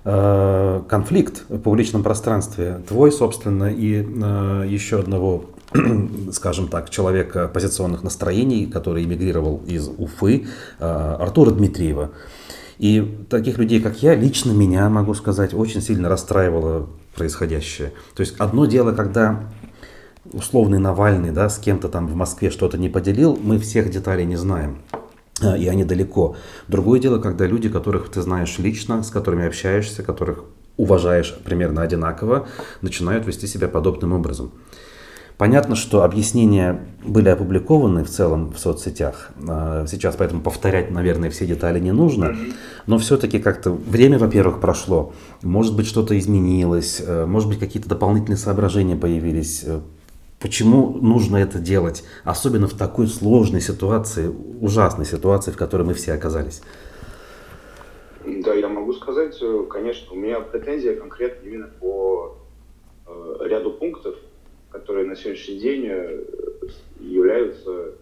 [0.03, 2.81] конфликт в публичном пространстве.
[2.89, 5.45] Твой, собственно, и э, еще одного,
[6.33, 10.47] скажем так, человека оппозиционных настроений, который эмигрировал из Уфы,
[10.79, 12.11] Артура Дмитриева.
[12.79, 17.93] И таких людей, как я, лично меня, могу сказать, очень сильно расстраивало происходящее.
[18.15, 19.41] То есть одно дело, когда
[20.33, 24.37] условный Навальный, да, с кем-то там в Москве что-то не поделил, мы всех деталей не
[24.37, 24.79] знаем.
[25.43, 26.37] А, и они далеко.
[26.69, 30.45] Другое дело, когда люди, которых ты знаешь лично, с которыми общаешься, которых
[30.77, 32.47] уважаешь примерно одинаково,
[32.81, 34.53] начинают вести себя подобным образом.
[35.41, 39.31] Понятно, что объяснения были опубликованы в целом в соцсетях.
[39.49, 42.37] А, сейчас поэтому повторять, наверное, все детали не нужно.
[42.87, 45.15] Но все-таки как-то время, во-первых, прошло.
[45.43, 47.01] Может быть, что-то изменилось.
[47.07, 49.81] Э, может быть, какие-то дополнительные соображения появились э,
[50.41, 54.29] Почему нужно это делать, особенно в такой сложной ситуации,
[54.61, 56.63] ужасной ситуации, в которой мы все оказались?
[58.25, 62.39] Да, я могу сказать, э, конечно, у меня претензия конкретно именно по
[63.07, 64.17] э, ряду пунктов,
[64.71, 66.25] которые на сегодняшний день э,
[67.01, 67.97] являются,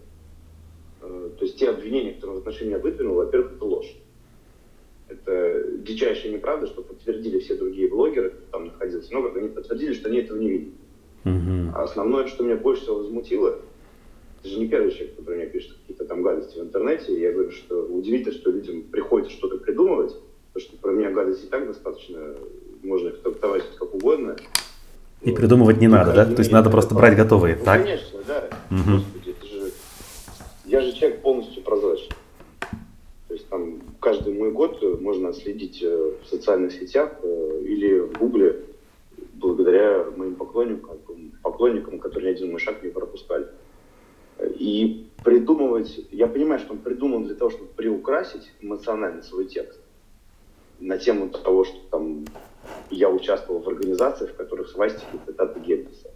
[1.02, 3.96] э, то есть те обвинения, которые в отношении меня выдвинул, во-первых, это ложь.
[5.08, 9.12] Это дичайшая неправда, что подтвердили все другие блогеры, кто там находился.
[9.12, 10.74] Но как они подтвердили, что они этого не видят.
[11.24, 11.72] Угу.
[11.74, 13.58] А основное, что меня больше всего возмутило,
[14.40, 17.14] это же не первый человек, который мне пишет какие-то там гадости в интернете.
[17.14, 20.14] И я говорю, что удивительно, что людям приходится что-то придумывать,
[20.52, 22.34] потому что про меня гадости и так достаточно,
[22.82, 24.36] можно их трактовать как угодно.
[25.22, 26.24] И придумывать не ну, надо, да?
[26.26, 27.82] То есть надо просто брать готовые, ну, так?
[27.82, 28.48] конечно, да.
[28.70, 28.98] Угу.
[28.98, 29.72] Господи, это же...
[30.64, 32.16] Я же человек полностью прозрачный.
[33.26, 38.12] То есть там каждый мой год можно отследить э, в социальных сетях э, или в
[38.18, 38.56] Гугле
[39.34, 40.98] благодаря моим поклонникам,
[41.42, 43.48] поклонникам, которые ни один мой шаг не пропускали.
[44.40, 49.80] И придумывать, я понимаю, что он придуман для того, чтобы приукрасить эмоционально свой текст
[50.80, 52.24] на тему того, что там
[52.90, 56.10] я участвовал в организациях, в которых свастики цитаты Геббельса.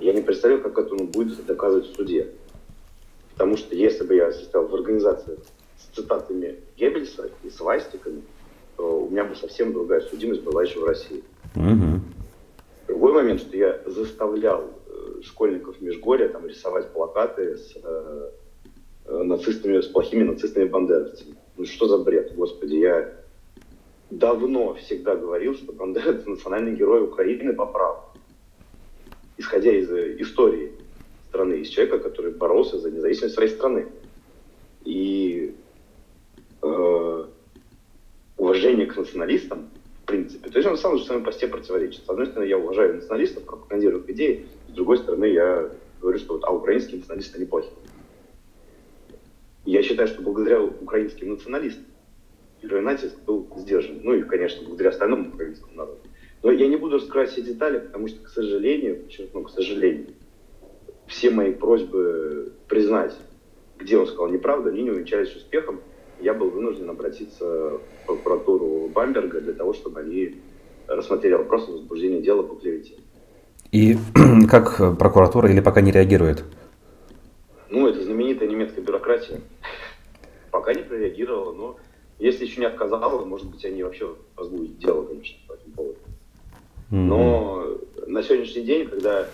[0.00, 2.28] Я не представляю, как это он будет доказывать в суде.
[3.32, 5.38] Потому что если бы я состоял в организациях
[5.78, 8.22] с цитатами Геббельса и свастиками,
[8.76, 11.22] то у меня бы совсем другая судимость была еще в России.
[11.54, 12.00] Угу.
[12.92, 18.30] Другой момент, что я заставлял э, школьников Межгорья там, рисовать плакаты с э,
[19.06, 21.36] э, нацистами, с плохими нацистами-бандеровцами.
[21.56, 23.14] Ну что за бред, господи, я
[24.10, 28.00] давно всегда говорил, что Бандера национальный герой Украины по праву.
[29.38, 30.72] Исходя из э, истории
[31.28, 33.86] страны, из человека, который боролся за независимость своей страны.
[34.84, 35.54] И
[36.60, 37.24] э,
[38.36, 39.70] уважение к националистам,
[40.32, 42.04] принципе, то есть он сам же своем посте противоречит.
[42.04, 46.44] С одной стороны, я уважаю националистов, пропагандирую идеи, с другой стороны, я говорю, что вот,
[46.44, 47.68] а украинские националисты неплохи.
[49.64, 51.84] Я считаю, что благодаря украинским националистам
[52.60, 54.00] первый натиск был сдержан.
[54.02, 56.00] Ну и, конечно, благодаря остальному украинскому народу.
[56.42, 60.08] Но я не буду раскрывать все детали, потому что, к сожалению, подчеркну, к сожалению,
[61.06, 63.16] все мои просьбы признать,
[63.78, 65.80] где он сказал неправду, они не увенчались успехом.
[66.22, 70.36] Я был вынужден обратиться в прокуратуру Бамберга для того, чтобы они
[70.86, 72.94] рассмотрели вопрос о возбуждении дела по клевете.
[73.72, 73.96] И
[74.48, 76.44] как прокуратура или пока не реагирует?
[77.70, 79.40] Ну, это знаменитая немецкая бюрократия.
[80.52, 81.76] Пока не прореагировала, но
[82.18, 85.98] если еще не отказала, может быть, они вообще возбудят дело, конечно, по этому поводу.
[86.90, 86.96] Mm-hmm.
[86.96, 87.66] Но
[88.06, 89.26] на сегодняшний день, когда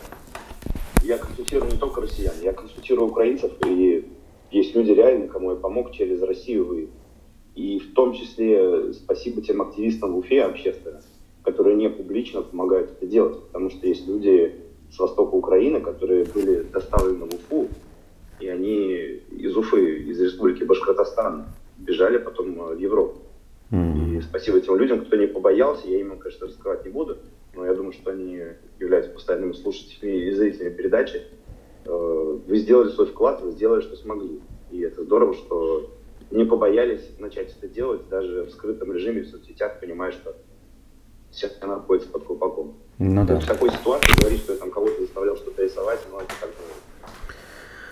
[1.03, 4.07] я консультирую не только россиян, я консультирую украинцев, и
[4.51, 6.89] есть люди реально, кому я помог через Россию вы.
[7.55, 11.03] И в том числе спасибо тем активистам в Уфе общественным,
[11.43, 13.43] которые не публично помогают это делать.
[13.47, 14.55] Потому что есть люди
[14.91, 17.69] с востока Украины, которые были доставлены в Уфу,
[18.41, 18.93] и они
[19.31, 21.47] из Уфы, из республики Башкортостан,
[21.79, 23.19] бежали потом э, в Европу.
[23.71, 24.19] Mm-hmm.
[24.19, 25.89] И спасибо тем людям, кто не побоялся.
[25.89, 27.19] Я им, конечно, раскрывать не буду,
[27.55, 28.41] но я думаю, что они
[28.79, 31.23] являются постоянными слушателями и зрителями передачи.
[31.88, 34.40] Э, вы сделали свой вклад, вы сделали, что смогли.
[34.70, 35.90] И это здорово, что
[36.31, 40.37] не побоялись начать это делать даже в скрытом режиме в соцсетях, понимая, что
[41.31, 42.77] сейчас она находится под колпаком.
[42.98, 43.40] Ну, да.
[43.40, 46.57] В такой ситуации говорить, что я там кого-то заставлял что-то рисовать, ну, это как бы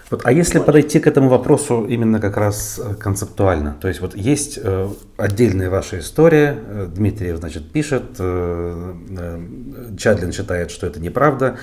[0.08, 4.14] вот, а если подойти к этому вопросу именно как раз э, концептуально, то есть вот
[4.14, 11.00] есть э, отдельная ваша история, э, Дмитриев, значит, пишет, э, э, Чадлин считает, что это
[11.00, 11.56] неправда,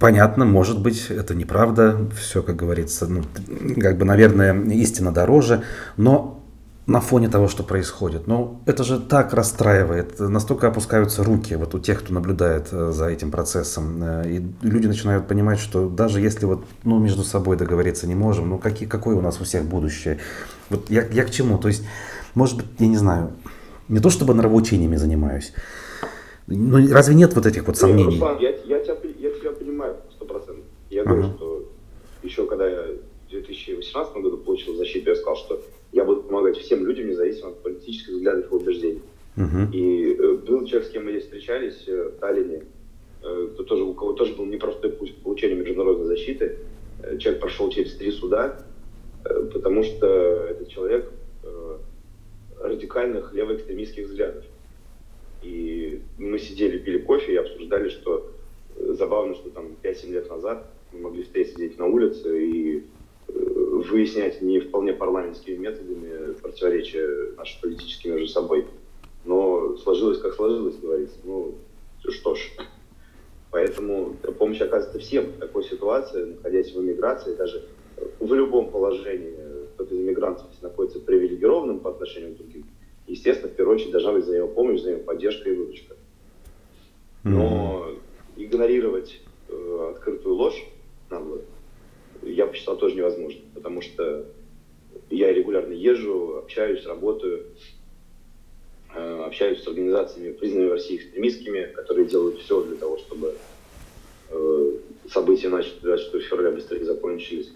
[0.00, 3.22] Понятно, может быть, это неправда, все, как говорится, ну,
[3.80, 5.64] как бы, наверное, истина дороже,
[5.96, 6.40] но
[6.86, 8.26] на фоне того, что происходит.
[8.26, 13.08] Но это же так расстраивает, настолько опускаются руки вот у тех, кто наблюдает э, за
[13.08, 14.02] этим процессом.
[14.02, 18.48] Э, и люди начинают понимать, что даже если вот, ну, между собой договориться не можем,
[18.48, 20.18] ну какие, какое у нас у всех будущее?
[20.70, 21.58] Вот я, я к чему?
[21.58, 21.84] То есть,
[22.34, 23.32] может быть, я не знаю,
[23.88, 25.52] не то чтобы нравоучениями занимаюсь,
[26.46, 28.14] но разве нет вот этих вот сомнений?
[28.18, 28.94] Руслан, я, я тебя
[29.78, 30.64] понимаю сто процентов.
[30.90, 31.36] Я говорю, ага.
[31.36, 31.68] что
[32.22, 32.82] еще когда я
[33.28, 37.62] в 2018 году получил защиту, я сказал, что я буду помогать всем людям, независимо от
[37.62, 39.02] политических взглядов и убеждений.
[39.36, 39.70] Uh-huh.
[39.72, 42.64] И э, был человек, с кем мы здесь встречались э, в Таллине,
[43.22, 46.58] э, кто тоже, у кого тоже был непростой путь к получению международной защиты.
[47.02, 48.60] Э, человек прошел через три суда,
[49.24, 51.10] э, потому что этот человек
[51.44, 51.76] э,
[52.60, 54.44] радикальных левоэкстремистских взглядов.
[55.42, 58.30] И мы сидели, пили кофе и обсуждали, что
[58.76, 62.84] э, забавно, что там 5-7 лет назад могли встретиться здесь на улице и
[63.28, 68.66] выяснять не вполне парламентскими методами противоречия наши политические между собой.
[69.24, 71.16] Но сложилось, как сложилось, говорится.
[71.24, 71.54] Ну,
[72.08, 72.40] что ж.
[73.50, 77.64] Поэтому помощь оказывается всем в такой ситуации, находясь в эмиграции, даже
[78.20, 79.34] в любом положении
[79.74, 82.66] кто-то из иммигрантов находится привилегированным по отношению к другим.
[83.06, 85.96] Естественно, в первую очередь должна быть за него помощь, за него поддержка и выручка.
[87.24, 87.90] Но
[88.36, 90.64] игнорировать э, открытую ложь
[92.58, 94.26] посчитал тоже невозможно, потому что
[95.10, 97.46] я регулярно езжу, общаюсь, работаю,
[98.94, 103.36] э, общаюсь с организациями, признанными в России экстремистскими, которые делают все для того, чтобы
[104.30, 104.72] э,
[105.08, 107.52] события начали 24 февраля быстрее закончились.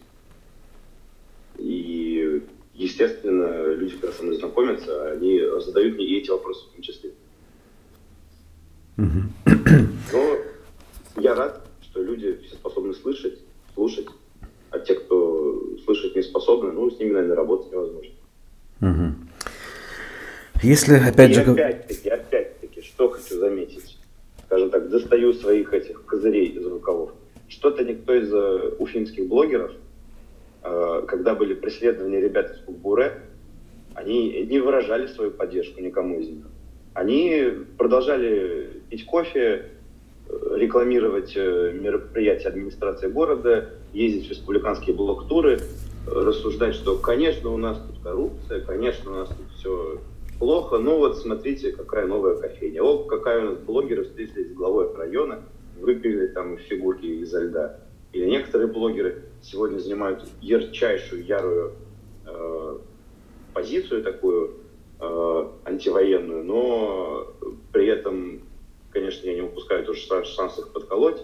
[1.58, 2.42] И,
[2.74, 7.10] естественно, люди, когда со мной знакомятся, они задают мне и эти вопросы в том числе.
[8.96, 10.38] Но
[11.16, 13.38] я рад, что люди все способны слышать,
[13.74, 14.06] слушать,
[16.14, 18.12] не способны, ну, с ними, наверное, работать невозможно.
[18.80, 19.14] Угу.
[20.62, 21.40] Если, опять и же...
[21.42, 23.98] опять-таки, опять-таки, что хочу заметить,
[24.46, 27.12] скажем так, достаю своих этих козырей из рукавов.
[27.48, 29.72] Что-то никто из uh, уфимских блогеров,
[30.62, 33.20] uh, когда были преследования ребят из Кукбуре,
[33.94, 36.44] они не выражали свою поддержку никому из них.
[36.94, 39.70] Они продолжали пить кофе,
[40.54, 45.60] рекламировать э, мероприятия администрации города, ездить в республиканские блок-туры,
[46.06, 50.00] рассуждать, что, конечно, у нас тут коррупция, конечно, у нас тут все
[50.38, 52.82] плохо, но вот смотрите, какая новая кофейня.
[52.82, 55.42] О, какая у нас блогеры встретились с главой района,
[55.78, 57.78] выпили там фигурки изо льда.
[58.12, 61.72] Или некоторые блогеры сегодня занимают ярчайшую, ярую
[62.26, 62.78] э,
[63.54, 64.56] позицию такую
[65.00, 67.34] э, антивоенную, но
[67.72, 68.42] при этом
[68.92, 71.22] конечно, я не упускаю тоже шанс их подколоть.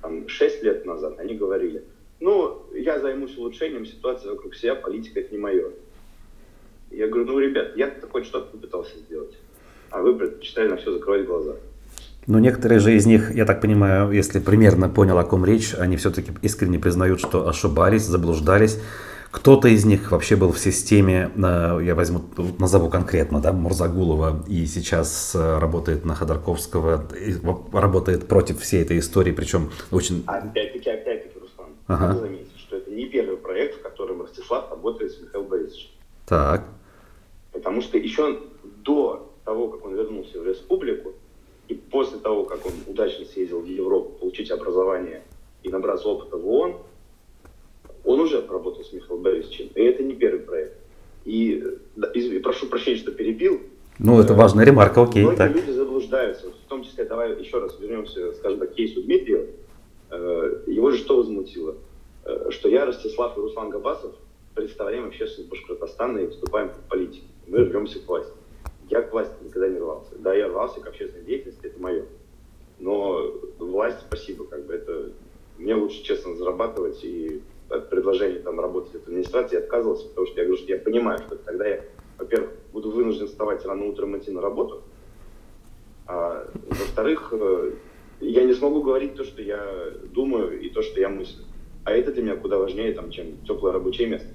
[0.00, 1.84] Там, 6 лет назад они говорили,
[2.20, 5.70] ну, я займусь улучшением ситуации вокруг себя, политика это не мое.
[6.90, 9.34] Я говорю, ну, ребят, я такой что-то попытался сделать,
[9.90, 11.56] а вы предпочитали на все закрывать глаза.
[12.26, 15.96] Но некоторые же из них, я так понимаю, если примерно понял, о ком речь, они
[15.96, 18.78] все-таки искренне признают, что ошибались, заблуждались,
[19.34, 22.22] кто-то из них вообще был в системе, э, я возьму,
[22.60, 27.04] назову конкретно, да, Мурзагулова, и сейчас э, работает на Ходорковского,
[27.72, 30.22] работает против всей этой истории, причем очень...
[30.26, 31.33] Опять-таки, опять-таки,
[31.86, 32.08] ага.
[32.08, 35.90] надо заметить, что это не первый проект, в котором Ростислав работает с Михаилом Борисовичем.
[36.26, 36.64] Так.
[37.52, 38.40] Потому что еще
[38.84, 41.12] до того, как он вернулся в республику,
[41.68, 45.22] и после того, как он удачно съездил в Европу получить образование
[45.62, 46.76] и набраться опыта в ООН,
[48.04, 50.76] он уже работал с Михаилом Борисовичем, и это не первый проект.
[51.24, 51.64] И,
[52.14, 53.62] и прошу прощения, что перебил.
[53.98, 55.22] Ну, это важная ремарка, окей.
[55.22, 55.54] Многие так.
[55.54, 56.50] люди заблуждаются.
[56.50, 59.46] В том числе, давай еще раз вернемся, скажем так, к кейсу Дмитрия.
[60.14, 61.76] Э, его же что возмутило?
[62.24, 64.14] Э, что я, Ростислав и Руслан Габасов
[64.54, 67.26] представляем общественность Башкортостана и выступаем в политике.
[67.48, 68.32] Мы рвемся к власти.
[68.88, 70.14] Я к власти никогда не рвался.
[70.18, 72.04] Да, я рвался к общественной деятельности, это мое.
[72.78, 75.10] Но власть, спасибо, как бы это...
[75.58, 77.40] Мне лучше честно зарабатывать и
[77.70, 81.36] от предложения там, работать в администрации отказывался, потому что я говорю, что я понимаю, что
[81.36, 81.84] тогда я,
[82.18, 84.82] во-первых, буду вынужден вставать рано утром идти на работу,
[86.06, 87.72] а во-вторых, э,
[88.30, 89.64] я не смогу говорить то, что я
[90.12, 91.44] думаю и то, что я мыслю.
[91.84, 94.28] А это для меня куда важнее, там, чем теплое рабочее место.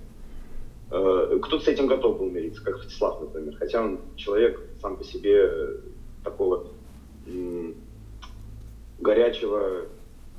[0.91, 3.55] Э, кто-то с этим готов был мириться, как Вячеслав, например.
[3.57, 5.77] Хотя он человек сам по себе э,
[6.23, 6.67] такого
[8.99, 9.85] горячего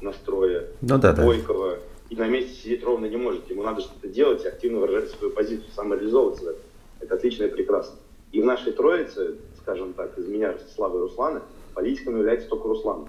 [0.00, 1.78] настроя, ну, да, бойкого,
[2.08, 3.48] и на месте сидеть ровно не может.
[3.48, 6.56] Ему надо что-то делать активно выражать свою позицию, самореализовываться.
[7.00, 7.96] Это отлично и прекрасно.
[8.32, 11.42] И в нашей троице, скажем так, из меня, Ростислава и Руслана,
[11.74, 13.08] политиком является только Руслан.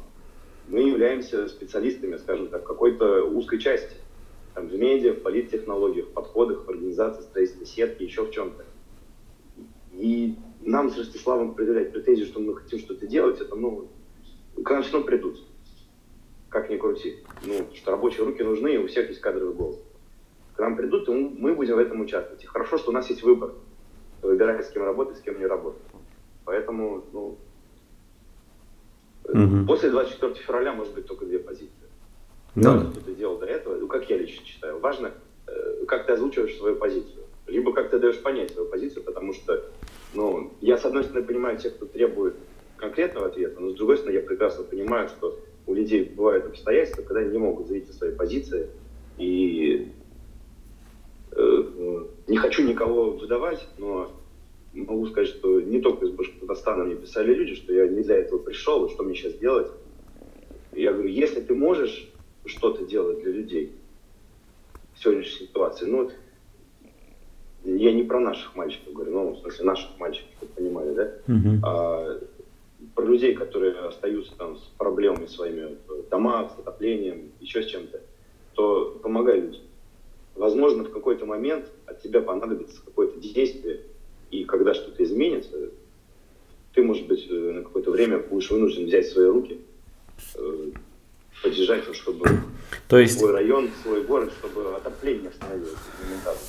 [0.72, 3.94] Мы являемся специалистами, скажем так, какой-то узкой части.
[4.56, 8.64] Там, в медиа, в политтехнологиях, в подходах, в организации строительства сетки, еще в чем-то.
[9.94, 13.90] И нам с Ростиславом предъявлять претензии, что мы хотим что-то делать, это, ну,
[14.64, 15.42] к нам все равно придут
[16.52, 17.24] как ни крути.
[17.46, 19.80] Ну, что рабочие руки нужны, и у всех есть кадровый голос.
[20.56, 22.44] К нам придут, и мы будем в этом участвовать.
[22.44, 23.54] И хорошо, что у нас есть выбор.
[24.22, 25.82] Выбирать, с кем работать, с кем не работать.
[26.44, 27.38] Поэтому, ну,
[29.24, 29.66] угу.
[29.68, 31.72] после 24 февраля может быть только две позиции.
[32.56, 32.92] Ну, да.
[32.92, 35.12] что ты делал до этого, ну, как я лично считаю, важно,
[35.48, 37.24] э, как ты озвучиваешь свою позицию.
[37.48, 39.64] Либо как ты даешь понять свою позицию, потому что,
[40.14, 42.36] ну, я, с одной стороны, понимаю тех, кто требует
[42.78, 47.22] конкретного ответа, но с другой стороны, я прекрасно понимаю, что у людей бывают обстоятельства, когда
[47.22, 48.70] они не могут заявить о своей позиции.
[49.18, 49.92] И
[51.32, 51.64] э,
[52.28, 54.12] не хочу никого выдавать, но
[54.74, 58.40] могу сказать, что не только из Башкортостана мне писали люди, что я не для этого
[58.40, 59.72] пришел, и что мне сейчас делать.
[60.72, 62.10] Я говорю, если ты можешь
[62.46, 63.76] что-то делать для людей
[64.94, 66.10] в сегодняшней ситуации, ну,
[67.64, 71.60] я не про наших мальчиков говорю, ну, в смысле наших мальчиков, чтобы понимали, да, uh-huh.
[71.64, 72.20] а
[72.96, 78.02] про людей, которые остаются там с проблемами своими в домах, с отоплением, еще с чем-то,
[78.54, 79.62] то помогай людям.
[80.36, 83.82] Возможно, в какой-то момент от тебя понадобится какое-то действие,
[84.32, 85.56] и когда что-то изменится,
[86.74, 89.60] ты, может быть, э, на какое-то время будешь вынужден взять в свои руки,
[90.36, 90.72] э,
[91.44, 92.26] поддержать, чтобы
[92.88, 93.20] То есть...
[93.20, 96.40] свой район, свой город, чтобы отопление остановилось элементарно.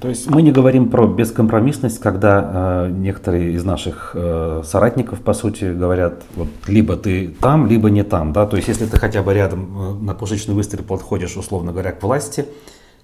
[0.00, 5.34] То есть мы не говорим про бескомпромиссность, когда э, некоторые из наших э, соратников, по
[5.34, 9.22] сути, говорят, вот либо ты там, либо не там, да, то есть если ты хотя
[9.22, 12.46] бы рядом э, на пушечный выстрел подходишь, условно говоря, к власти,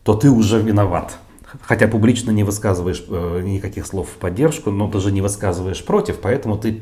[0.03, 1.18] то ты уже виноват.
[1.62, 6.18] Хотя публично не высказываешь э, никаких слов в поддержку, но ты же не высказываешь против,
[6.20, 6.80] поэтому ты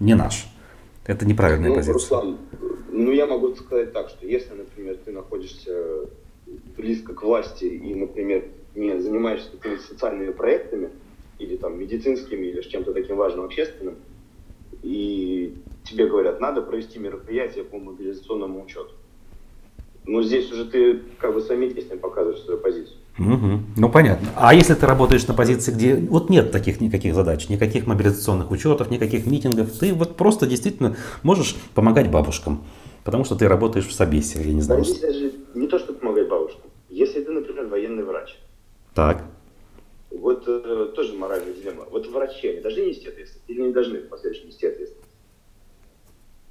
[0.00, 0.46] не наш.
[1.06, 1.94] Это неправильная ну, позиция.
[1.94, 2.38] Руслан,
[2.90, 6.06] ну я могу сказать так, что если, например, ты находишься
[6.76, 8.44] близко к власти и, например,
[8.74, 10.90] не занимаешься какими-то социальными проектами
[11.38, 13.96] или там медицинскими или чем-то таким важным общественным,
[14.82, 18.92] и тебе говорят, надо провести мероприятие по мобилизационному учету.
[20.06, 22.97] Но здесь уже ты как бы своими действиями показываешь свою позицию.
[23.18, 23.60] Угу.
[23.76, 24.28] Ну понятно.
[24.36, 28.90] А если ты работаешь на позиции, где вот нет таких никаких задач, никаких мобилизационных учетов,
[28.90, 32.64] никаких митингов, ты вот просто действительно можешь помогать бабушкам,
[33.04, 34.84] потому что ты работаешь в Собесе, я не знаю.
[34.84, 36.70] Да, даже не то, что помогать бабушкам.
[36.88, 38.36] Если ты, например, военный врач,
[38.94, 39.22] так.
[40.10, 41.84] Вот э, тоже моральная дилемма.
[41.90, 45.10] Вот врачи, они должны нести ответственность или не должны в последующем нести ответственность?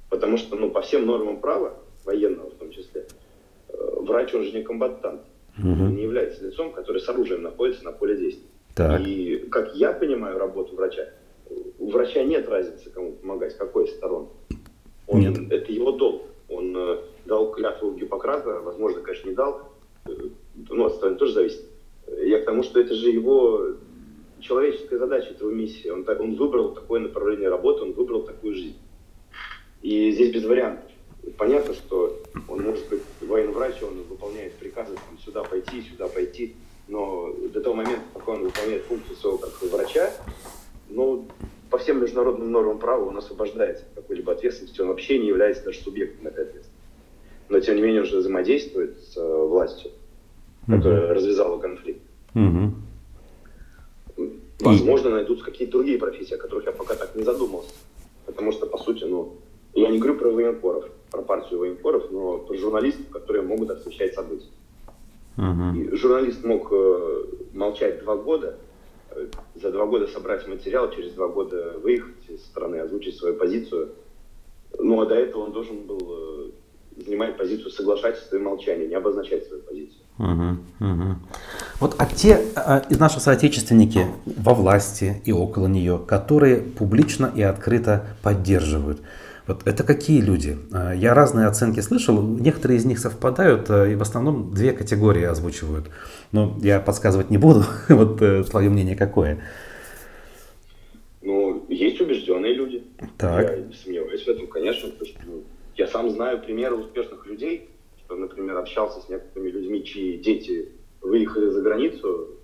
[0.08, 3.06] Потому что, ну, по всем нормам права, военного в том числе,
[3.68, 5.22] э, врач, он же не комбатант.
[5.58, 5.68] Угу.
[5.68, 8.48] Не является лицом, который с оружием находится на поле действия.
[8.74, 9.00] Так.
[9.00, 11.08] И как я понимаю работу врача,
[11.78, 14.28] у врача нет разницы, кому помогать, с какой стороны.
[15.06, 15.38] Он, нет.
[15.50, 16.22] Это его долг.
[16.48, 19.72] Он э, дал клятву Гиппократа, возможно, конечно, не дал.
[20.06, 20.12] Э,
[20.68, 21.64] ну, от стороны тоже зависит.
[22.22, 23.74] Я к тому, что это же его
[24.40, 25.92] человеческая задача, это его миссия.
[25.92, 28.78] Он, так, он выбрал такое направление работы, он выбрал такую жизнь.
[29.82, 30.90] И здесь без вариантов.
[31.36, 32.17] Понятно, что
[32.48, 36.54] он может быть военврач, он выполняет приказы там, сюда пойти, сюда пойти,
[36.86, 40.10] но до того момента, пока он выполняет функцию своего как врача,
[40.88, 41.26] ну,
[41.70, 45.80] по всем международным нормам права он освобождается от какой-либо ответственности, он вообще не является даже
[45.80, 46.72] субъектом этой ответственности.
[47.48, 49.90] Но, тем не менее, он же взаимодействует с э, властью
[50.68, 51.14] которая угу.
[51.14, 52.02] развязала конфликт.
[52.34, 54.28] Угу.
[54.60, 57.72] Возможно, найдутся какие-то другие профессии, о которых я пока так не задумался.
[58.26, 59.36] Потому что, по сути, ну,
[59.74, 64.48] я не говорю про военкоров, про партию военкоров, но про журналистов, которые могут освещать события.
[65.36, 65.76] Uh-huh.
[65.76, 68.56] И журналист мог э, молчать два года,
[69.12, 73.90] э, за два года собрать материал, через два года выехать из страны, озвучить свою позицию.
[74.78, 76.50] Ну а до этого он должен был э,
[77.04, 80.02] занимать позицию соглашательства и молчания, не обозначать свою позицию.
[80.18, 81.16] Угу, угу.
[81.78, 87.42] Вот а те а, из наших соотечественники во власти и около нее, которые публично и
[87.42, 89.00] открыто поддерживают,
[89.48, 90.58] вот это какие люди?
[90.72, 95.24] А, я разные оценки слышал, некоторые из них совпадают, а, и в основном две категории
[95.24, 95.86] озвучивают.
[96.32, 99.42] Но я подсказывать не буду, вот э, твое мнение какое?
[101.22, 102.84] Ну, есть убежденные люди.
[103.16, 103.50] Так.
[103.50, 105.44] Я не сомневаюсь в этом, конечно, потому что ну,
[105.76, 107.70] я сам знаю примеры успешных людей,
[108.04, 110.68] что, например, общался с некоторыми людьми, чьи дети
[111.00, 112.36] выехали за границу,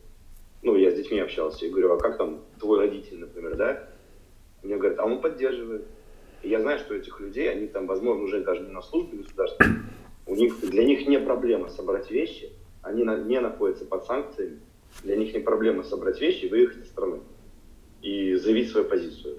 [0.63, 3.89] ну, я с детьми общался, и говорю, а как там твой родитель, например, да?
[4.63, 5.85] Мне говорят, а он поддерживает.
[6.45, 9.67] И я знаю, что этих людей, они там, возможно, уже даже не на службе государства,
[10.27, 14.61] у них, для них не проблема собрать вещи, они на, не находятся под санкциями,
[15.03, 17.21] для них не проблема собрать вещи и выехать из страны
[18.03, 19.39] и заявить свою позицию.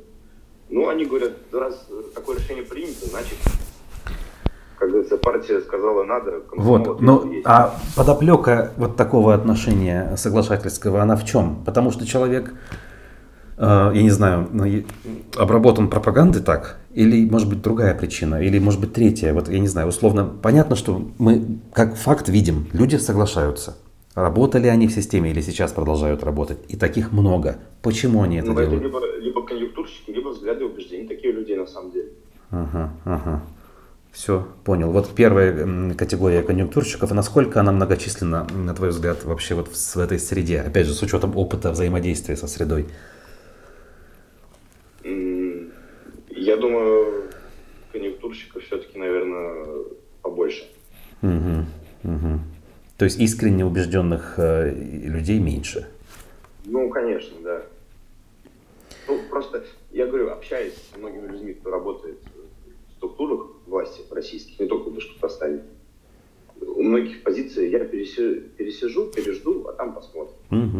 [0.69, 3.37] Ну, они говорят, раз такое решение принято, значит,
[4.79, 6.41] как говорится, партия сказала надо.
[6.55, 11.63] Вот, ну, а подоплека вот такого отношения соглашательского, она в чем?
[11.63, 12.55] Потому что человек, э,
[13.57, 14.65] я не знаю, ну,
[15.37, 19.67] обработан пропагандой так, или может быть другая причина, или может быть третья, вот я не
[19.67, 23.77] знаю, условно, понятно, что мы как факт видим, люди соглашаются.
[24.15, 26.59] Работали они в системе или сейчас продолжают работать?
[26.69, 27.57] И таких много.
[27.81, 28.75] Почему они это ну, делают?
[28.75, 31.05] Это либо, либо конъюнктурщики, либо взгляды и убеждения.
[31.05, 32.11] Такие люди на самом деле.
[32.49, 33.43] Ага, ага.
[34.13, 34.91] Все, понял.
[34.91, 40.61] Вот первая категория конъюнктурщиков, насколько она многочисленна, на твой взгляд, вообще вот в этой среде,
[40.61, 42.85] опять же, с учетом опыта взаимодействия со средой?
[45.05, 47.29] Я думаю,
[47.91, 49.65] конъюнктурщиков все-таки, наверное,
[50.21, 50.65] побольше.
[51.21, 51.65] Угу,
[52.03, 52.39] угу.
[52.97, 55.87] То есть искренне убежденных э, людей меньше?
[56.65, 57.61] Ну, конечно, да.
[59.07, 62.17] Ну, просто, я говорю, общаясь с многими людьми, кто работает
[62.89, 65.61] в структурах, власти российских, не только в Башкортостане.
[66.61, 70.35] У многих позиций я пересижу, пересижу, пережду, а там посмотрим.
[70.49, 70.77] Угу.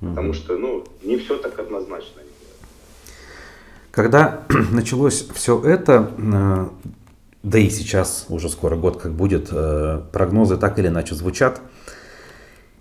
[0.00, 0.10] Угу.
[0.10, 2.22] Потому что, ну, не все так однозначно.
[3.90, 6.68] Когда началось все это, э,
[7.42, 11.60] да и сейчас уже скоро год как будет, э, прогнозы так или иначе звучат.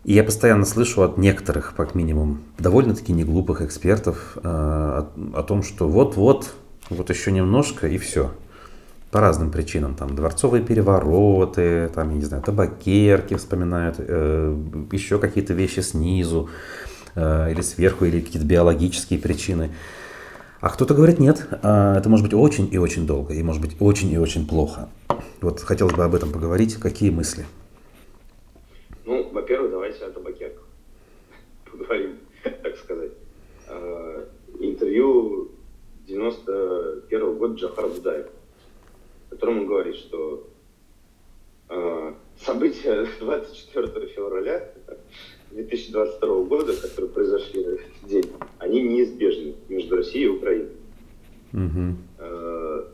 [0.04, 5.64] И я постоянно слышу от некоторых, как минимум, довольно-таки неглупых экспертов э, о, о том,
[5.64, 6.54] что вот-вот,
[6.90, 8.32] вот еще немножко и все.
[9.12, 15.80] по разным причинам, там дворцовые перевороты, там, я не знаю, табакерки вспоминают, еще какие-то вещи
[15.80, 16.50] снизу
[17.16, 19.72] или сверху, или какие-то биологические причины.
[20.60, 23.76] А кто-то говорит, нет, э, это может быть очень и очень долго, и может быть
[23.80, 24.90] очень и очень плохо.
[25.42, 26.76] Вот хотелось бы об этом поговорить.
[26.76, 27.46] Какие мысли?
[29.06, 30.66] Ну, во-первых, давайте о табакерках
[31.72, 33.12] поговорим, так сказать.
[33.68, 34.26] Э,
[34.60, 35.52] интервью
[36.08, 38.30] 91 -го года Джахара Будаева
[39.38, 40.48] котором он говорит, что
[41.70, 44.70] э, события 24 февраля
[45.64, 50.72] 2022 года, которые произошли в этот день, они неизбежны между Россией и Украиной.
[51.52, 52.88] Угу.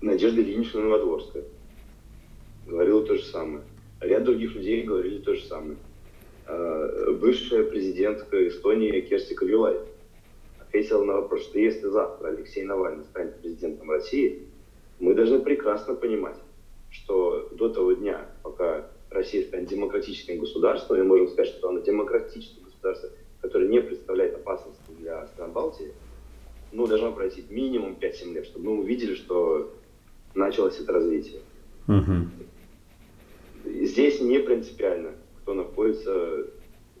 [0.00, 1.44] Надежда Ильинична Новодворская
[2.66, 3.62] говорила то же самое.
[4.00, 5.76] Ряд других людей говорили то же самое.
[6.46, 9.78] Э, бывшая президентка Эстонии Керсти Кавилай
[10.60, 14.42] ответила на вопрос, что если завтра Алексей Навальный станет президентом России,
[14.98, 16.36] мы должны прекрасно понимать,
[16.90, 22.62] что до того дня, пока Россия станет демократическим государством, и можем сказать, что она демократическое
[22.62, 23.10] государство,
[23.40, 25.92] которое не представляет опасности для стран Балтии,
[26.72, 29.72] ну, должно пройти минимум 5-7 лет, чтобы мы увидели, что
[30.34, 31.40] началось это развитие.
[31.88, 33.82] Угу.
[33.84, 35.12] Здесь не принципиально,
[35.42, 36.46] кто находится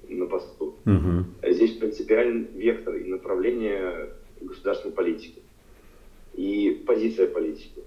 [0.08, 0.76] на посту.
[0.86, 1.50] Угу.
[1.52, 4.10] Здесь принципиальный вектор и направление
[4.40, 5.42] государственной политики
[6.34, 7.82] и позиция политики.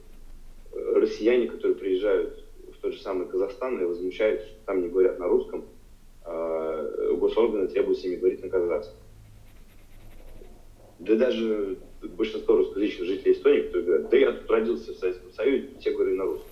[0.74, 2.44] Россияне, которые приезжают
[2.82, 5.66] тот же самый Казахстан и возмущаются, что там не говорят на русском,
[6.24, 8.98] а госорганы требуют с ними говорить на казахском.
[11.00, 15.70] Да даже большинство русскоязычных жителей Эстонии, которые говорят, да я тут родился в Советском Союзе,
[15.80, 16.50] все говорили на русском.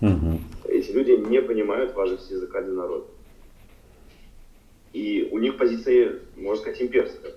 [0.00, 0.40] Угу.
[0.68, 3.06] Эти люди не понимают важности языка для народа.
[4.92, 7.32] И у них позиция, можно сказать, имперская.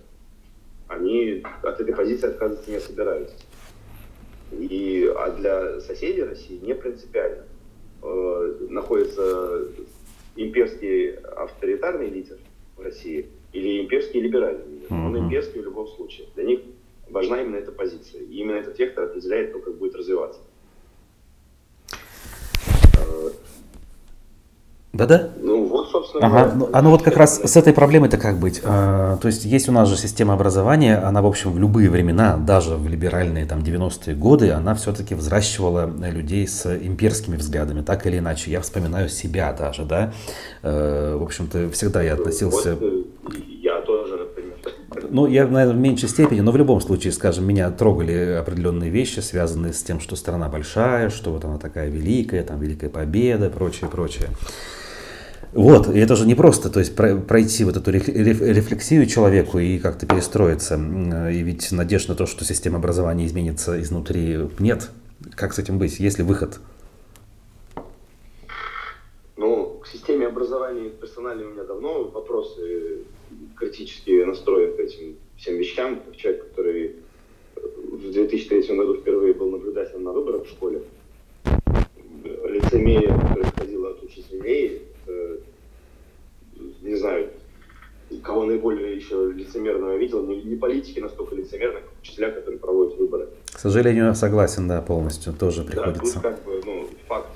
[0.87, 3.35] Они от этой позиции отказываться не собираются.
[4.51, 7.43] И, а для соседей России не принципиально.
[8.03, 9.65] Э, находится
[10.35, 12.37] имперский авторитарный лидер
[12.75, 14.87] в России или имперский либеральный лидер.
[14.89, 15.05] Mm-hmm.
[15.05, 16.27] Он имперский в любом случае.
[16.35, 16.59] Для них
[17.09, 18.21] важна именно эта позиция.
[18.23, 20.41] И именно этот вектор определяет то, как будет развиваться.
[24.93, 25.29] Да-да?
[25.41, 26.27] Ну вот, собственно.
[26.27, 26.53] Ага.
[26.55, 28.61] Ну, а ну вот как раз с этой проблемой-то как быть?
[28.63, 32.37] А, то есть есть у нас же система образования, она, в общем, в любые времена,
[32.37, 38.19] даже в либеральные там 90-е годы, она все-таки взращивала людей с имперскими взглядами, так или
[38.19, 38.51] иначе.
[38.51, 40.13] Я вспоминаю себя даже, да.
[40.61, 42.75] Э, в общем-то, всегда я относился...
[42.75, 44.53] Вот, э, я тоже, например.
[45.09, 49.21] Ну, я, наверное, в меньшей степени, но в любом случае, скажем, меня трогали определенные вещи,
[49.21, 53.89] связанные с тем, что страна большая, что вот она такая великая, там, Великая Победа, прочее,
[53.89, 54.29] прочее.
[55.53, 60.07] Вот, и это же не просто, то есть пройти вот эту рефлексию человеку и как-то
[60.07, 60.75] перестроиться.
[60.75, 64.89] И ведь надежда на то, что система образования изменится изнутри, нет.
[65.35, 65.99] Как с этим быть?
[65.99, 66.59] Есть ли выход?
[69.37, 73.03] Ну, к системе образования персонально у меня давно вопросы
[73.55, 76.01] критически настроен к этим всем вещам.
[76.03, 76.95] Как человек, который
[77.55, 80.81] в 2003 году впервые был наблюдателем на выборах в школе,
[82.23, 84.92] лицемерие, которое исходило от учителей, Э,
[86.83, 87.29] не знаю,
[88.21, 93.29] кого наиболее еще лицемерного видел, не, не политики настолько лицемерны, как учителя, которые проводят выборы.
[93.51, 96.21] К сожалению, согласен, да, полностью, тоже приходится.
[96.21, 97.29] Да, тут как бы, ну, факт,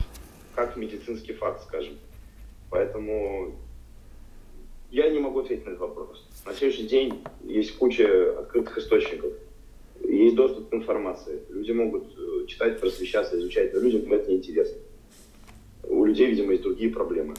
[0.54, 1.98] как медицинский факт, скажем.
[2.70, 3.56] Поэтому
[4.92, 6.28] я не могу ответить на этот вопрос.
[6.46, 9.32] На следующий день есть куча открытых источников,
[10.04, 11.42] есть доступ к информации.
[11.50, 14.78] Люди могут э, читать, просвещаться, изучать, но людям это не интересно.
[15.84, 17.34] У людей, видимо, есть другие проблемы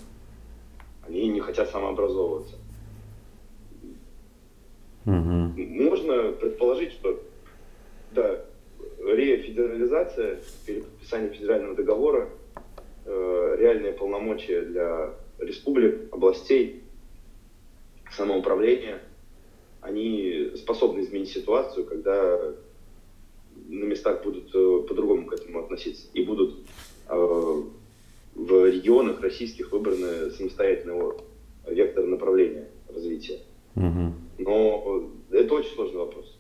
[1.09, 2.57] они не хотят самообразовываться.
[5.07, 5.55] Угу.
[5.57, 7.21] Можно предположить, что
[8.13, 8.45] да,
[9.03, 12.29] рефедерализация или подписание федерального договора,
[13.07, 16.83] э, реальные полномочия для республик, областей,
[18.11, 19.01] самоуправления,
[19.81, 22.39] они способны изменить ситуацию, когда
[23.69, 26.59] на местах будут э, по-другому к этому относиться и будут
[27.09, 27.63] э,
[28.39, 31.21] в регионах российских выбраны самостоятельного
[31.67, 33.41] вектора направления развития.
[33.75, 34.13] Угу.
[34.39, 36.39] Но это очень сложный вопрос.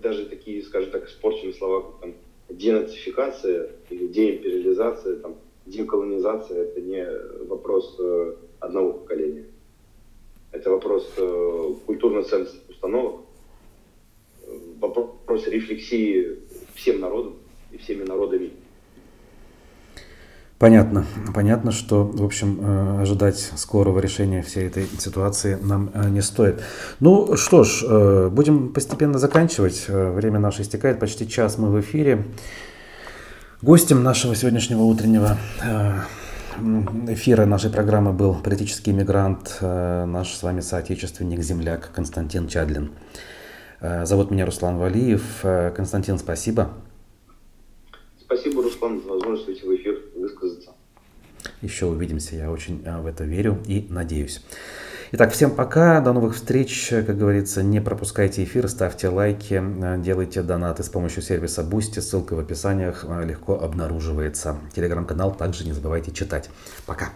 [0.00, 2.14] Даже такие, скажем так, испорченные слова, как там,
[2.50, 5.36] денацификация или деимпериализация, там,
[5.66, 7.04] деколонизация, это не
[7.46, 9.46] вопрос э, одного поколения.
[10.52, 13.22] Это вопрос э, культурно-ценностных установок,
[14.78, 16.38] вопрос рефлексии
[16.74, 17.36] всем народам
[17.72, 18.52] и всеми народами
[20.62, 21.04] Понятно.
[21.34, 26.62] Понятно, что, в общем, э, ожидать скорого решения всей этой ситуации нам э, не стоит.
[27.00, 29.86] Ну что ж, э, будем постепенно заканчивать.
[29.88, 31.00] Время наше истекает.
[31.00, 32.26] Почти час мы в эфире.
[33.60, 35.36] Гостем нашего сегодняшнего утреннего
[37.08, 42.92] эфира нашей программы был политический иммигрант, наш с вами соотечественник, земляк Константин Чадлин.
[43.80, 45.44] Зовут меня Руслан Валиев.
[45.74, 46.70] Константин, спасибо.
[48.34, 50.70] Спасибо, Руслан, за возможность выйти в эфир высказаться.
[51.62, 54.42] Еще увидимся, я очень а, в это верю и надеюсь.
[55.12, 56.88] Итак, всем пока, до новых встреч.
[56.88, 62.34] Как говорится, не пропускайте эфир, ставьте лайки, а, делайте донаты с помощью сервиса Boosty, ссылка
[62.34, 64.56] в описаниях а, легко обнаруживается.
[64.74, 66.50] Телеграм-канал также не забывайте читать.
[66.84, 67.10] Пока.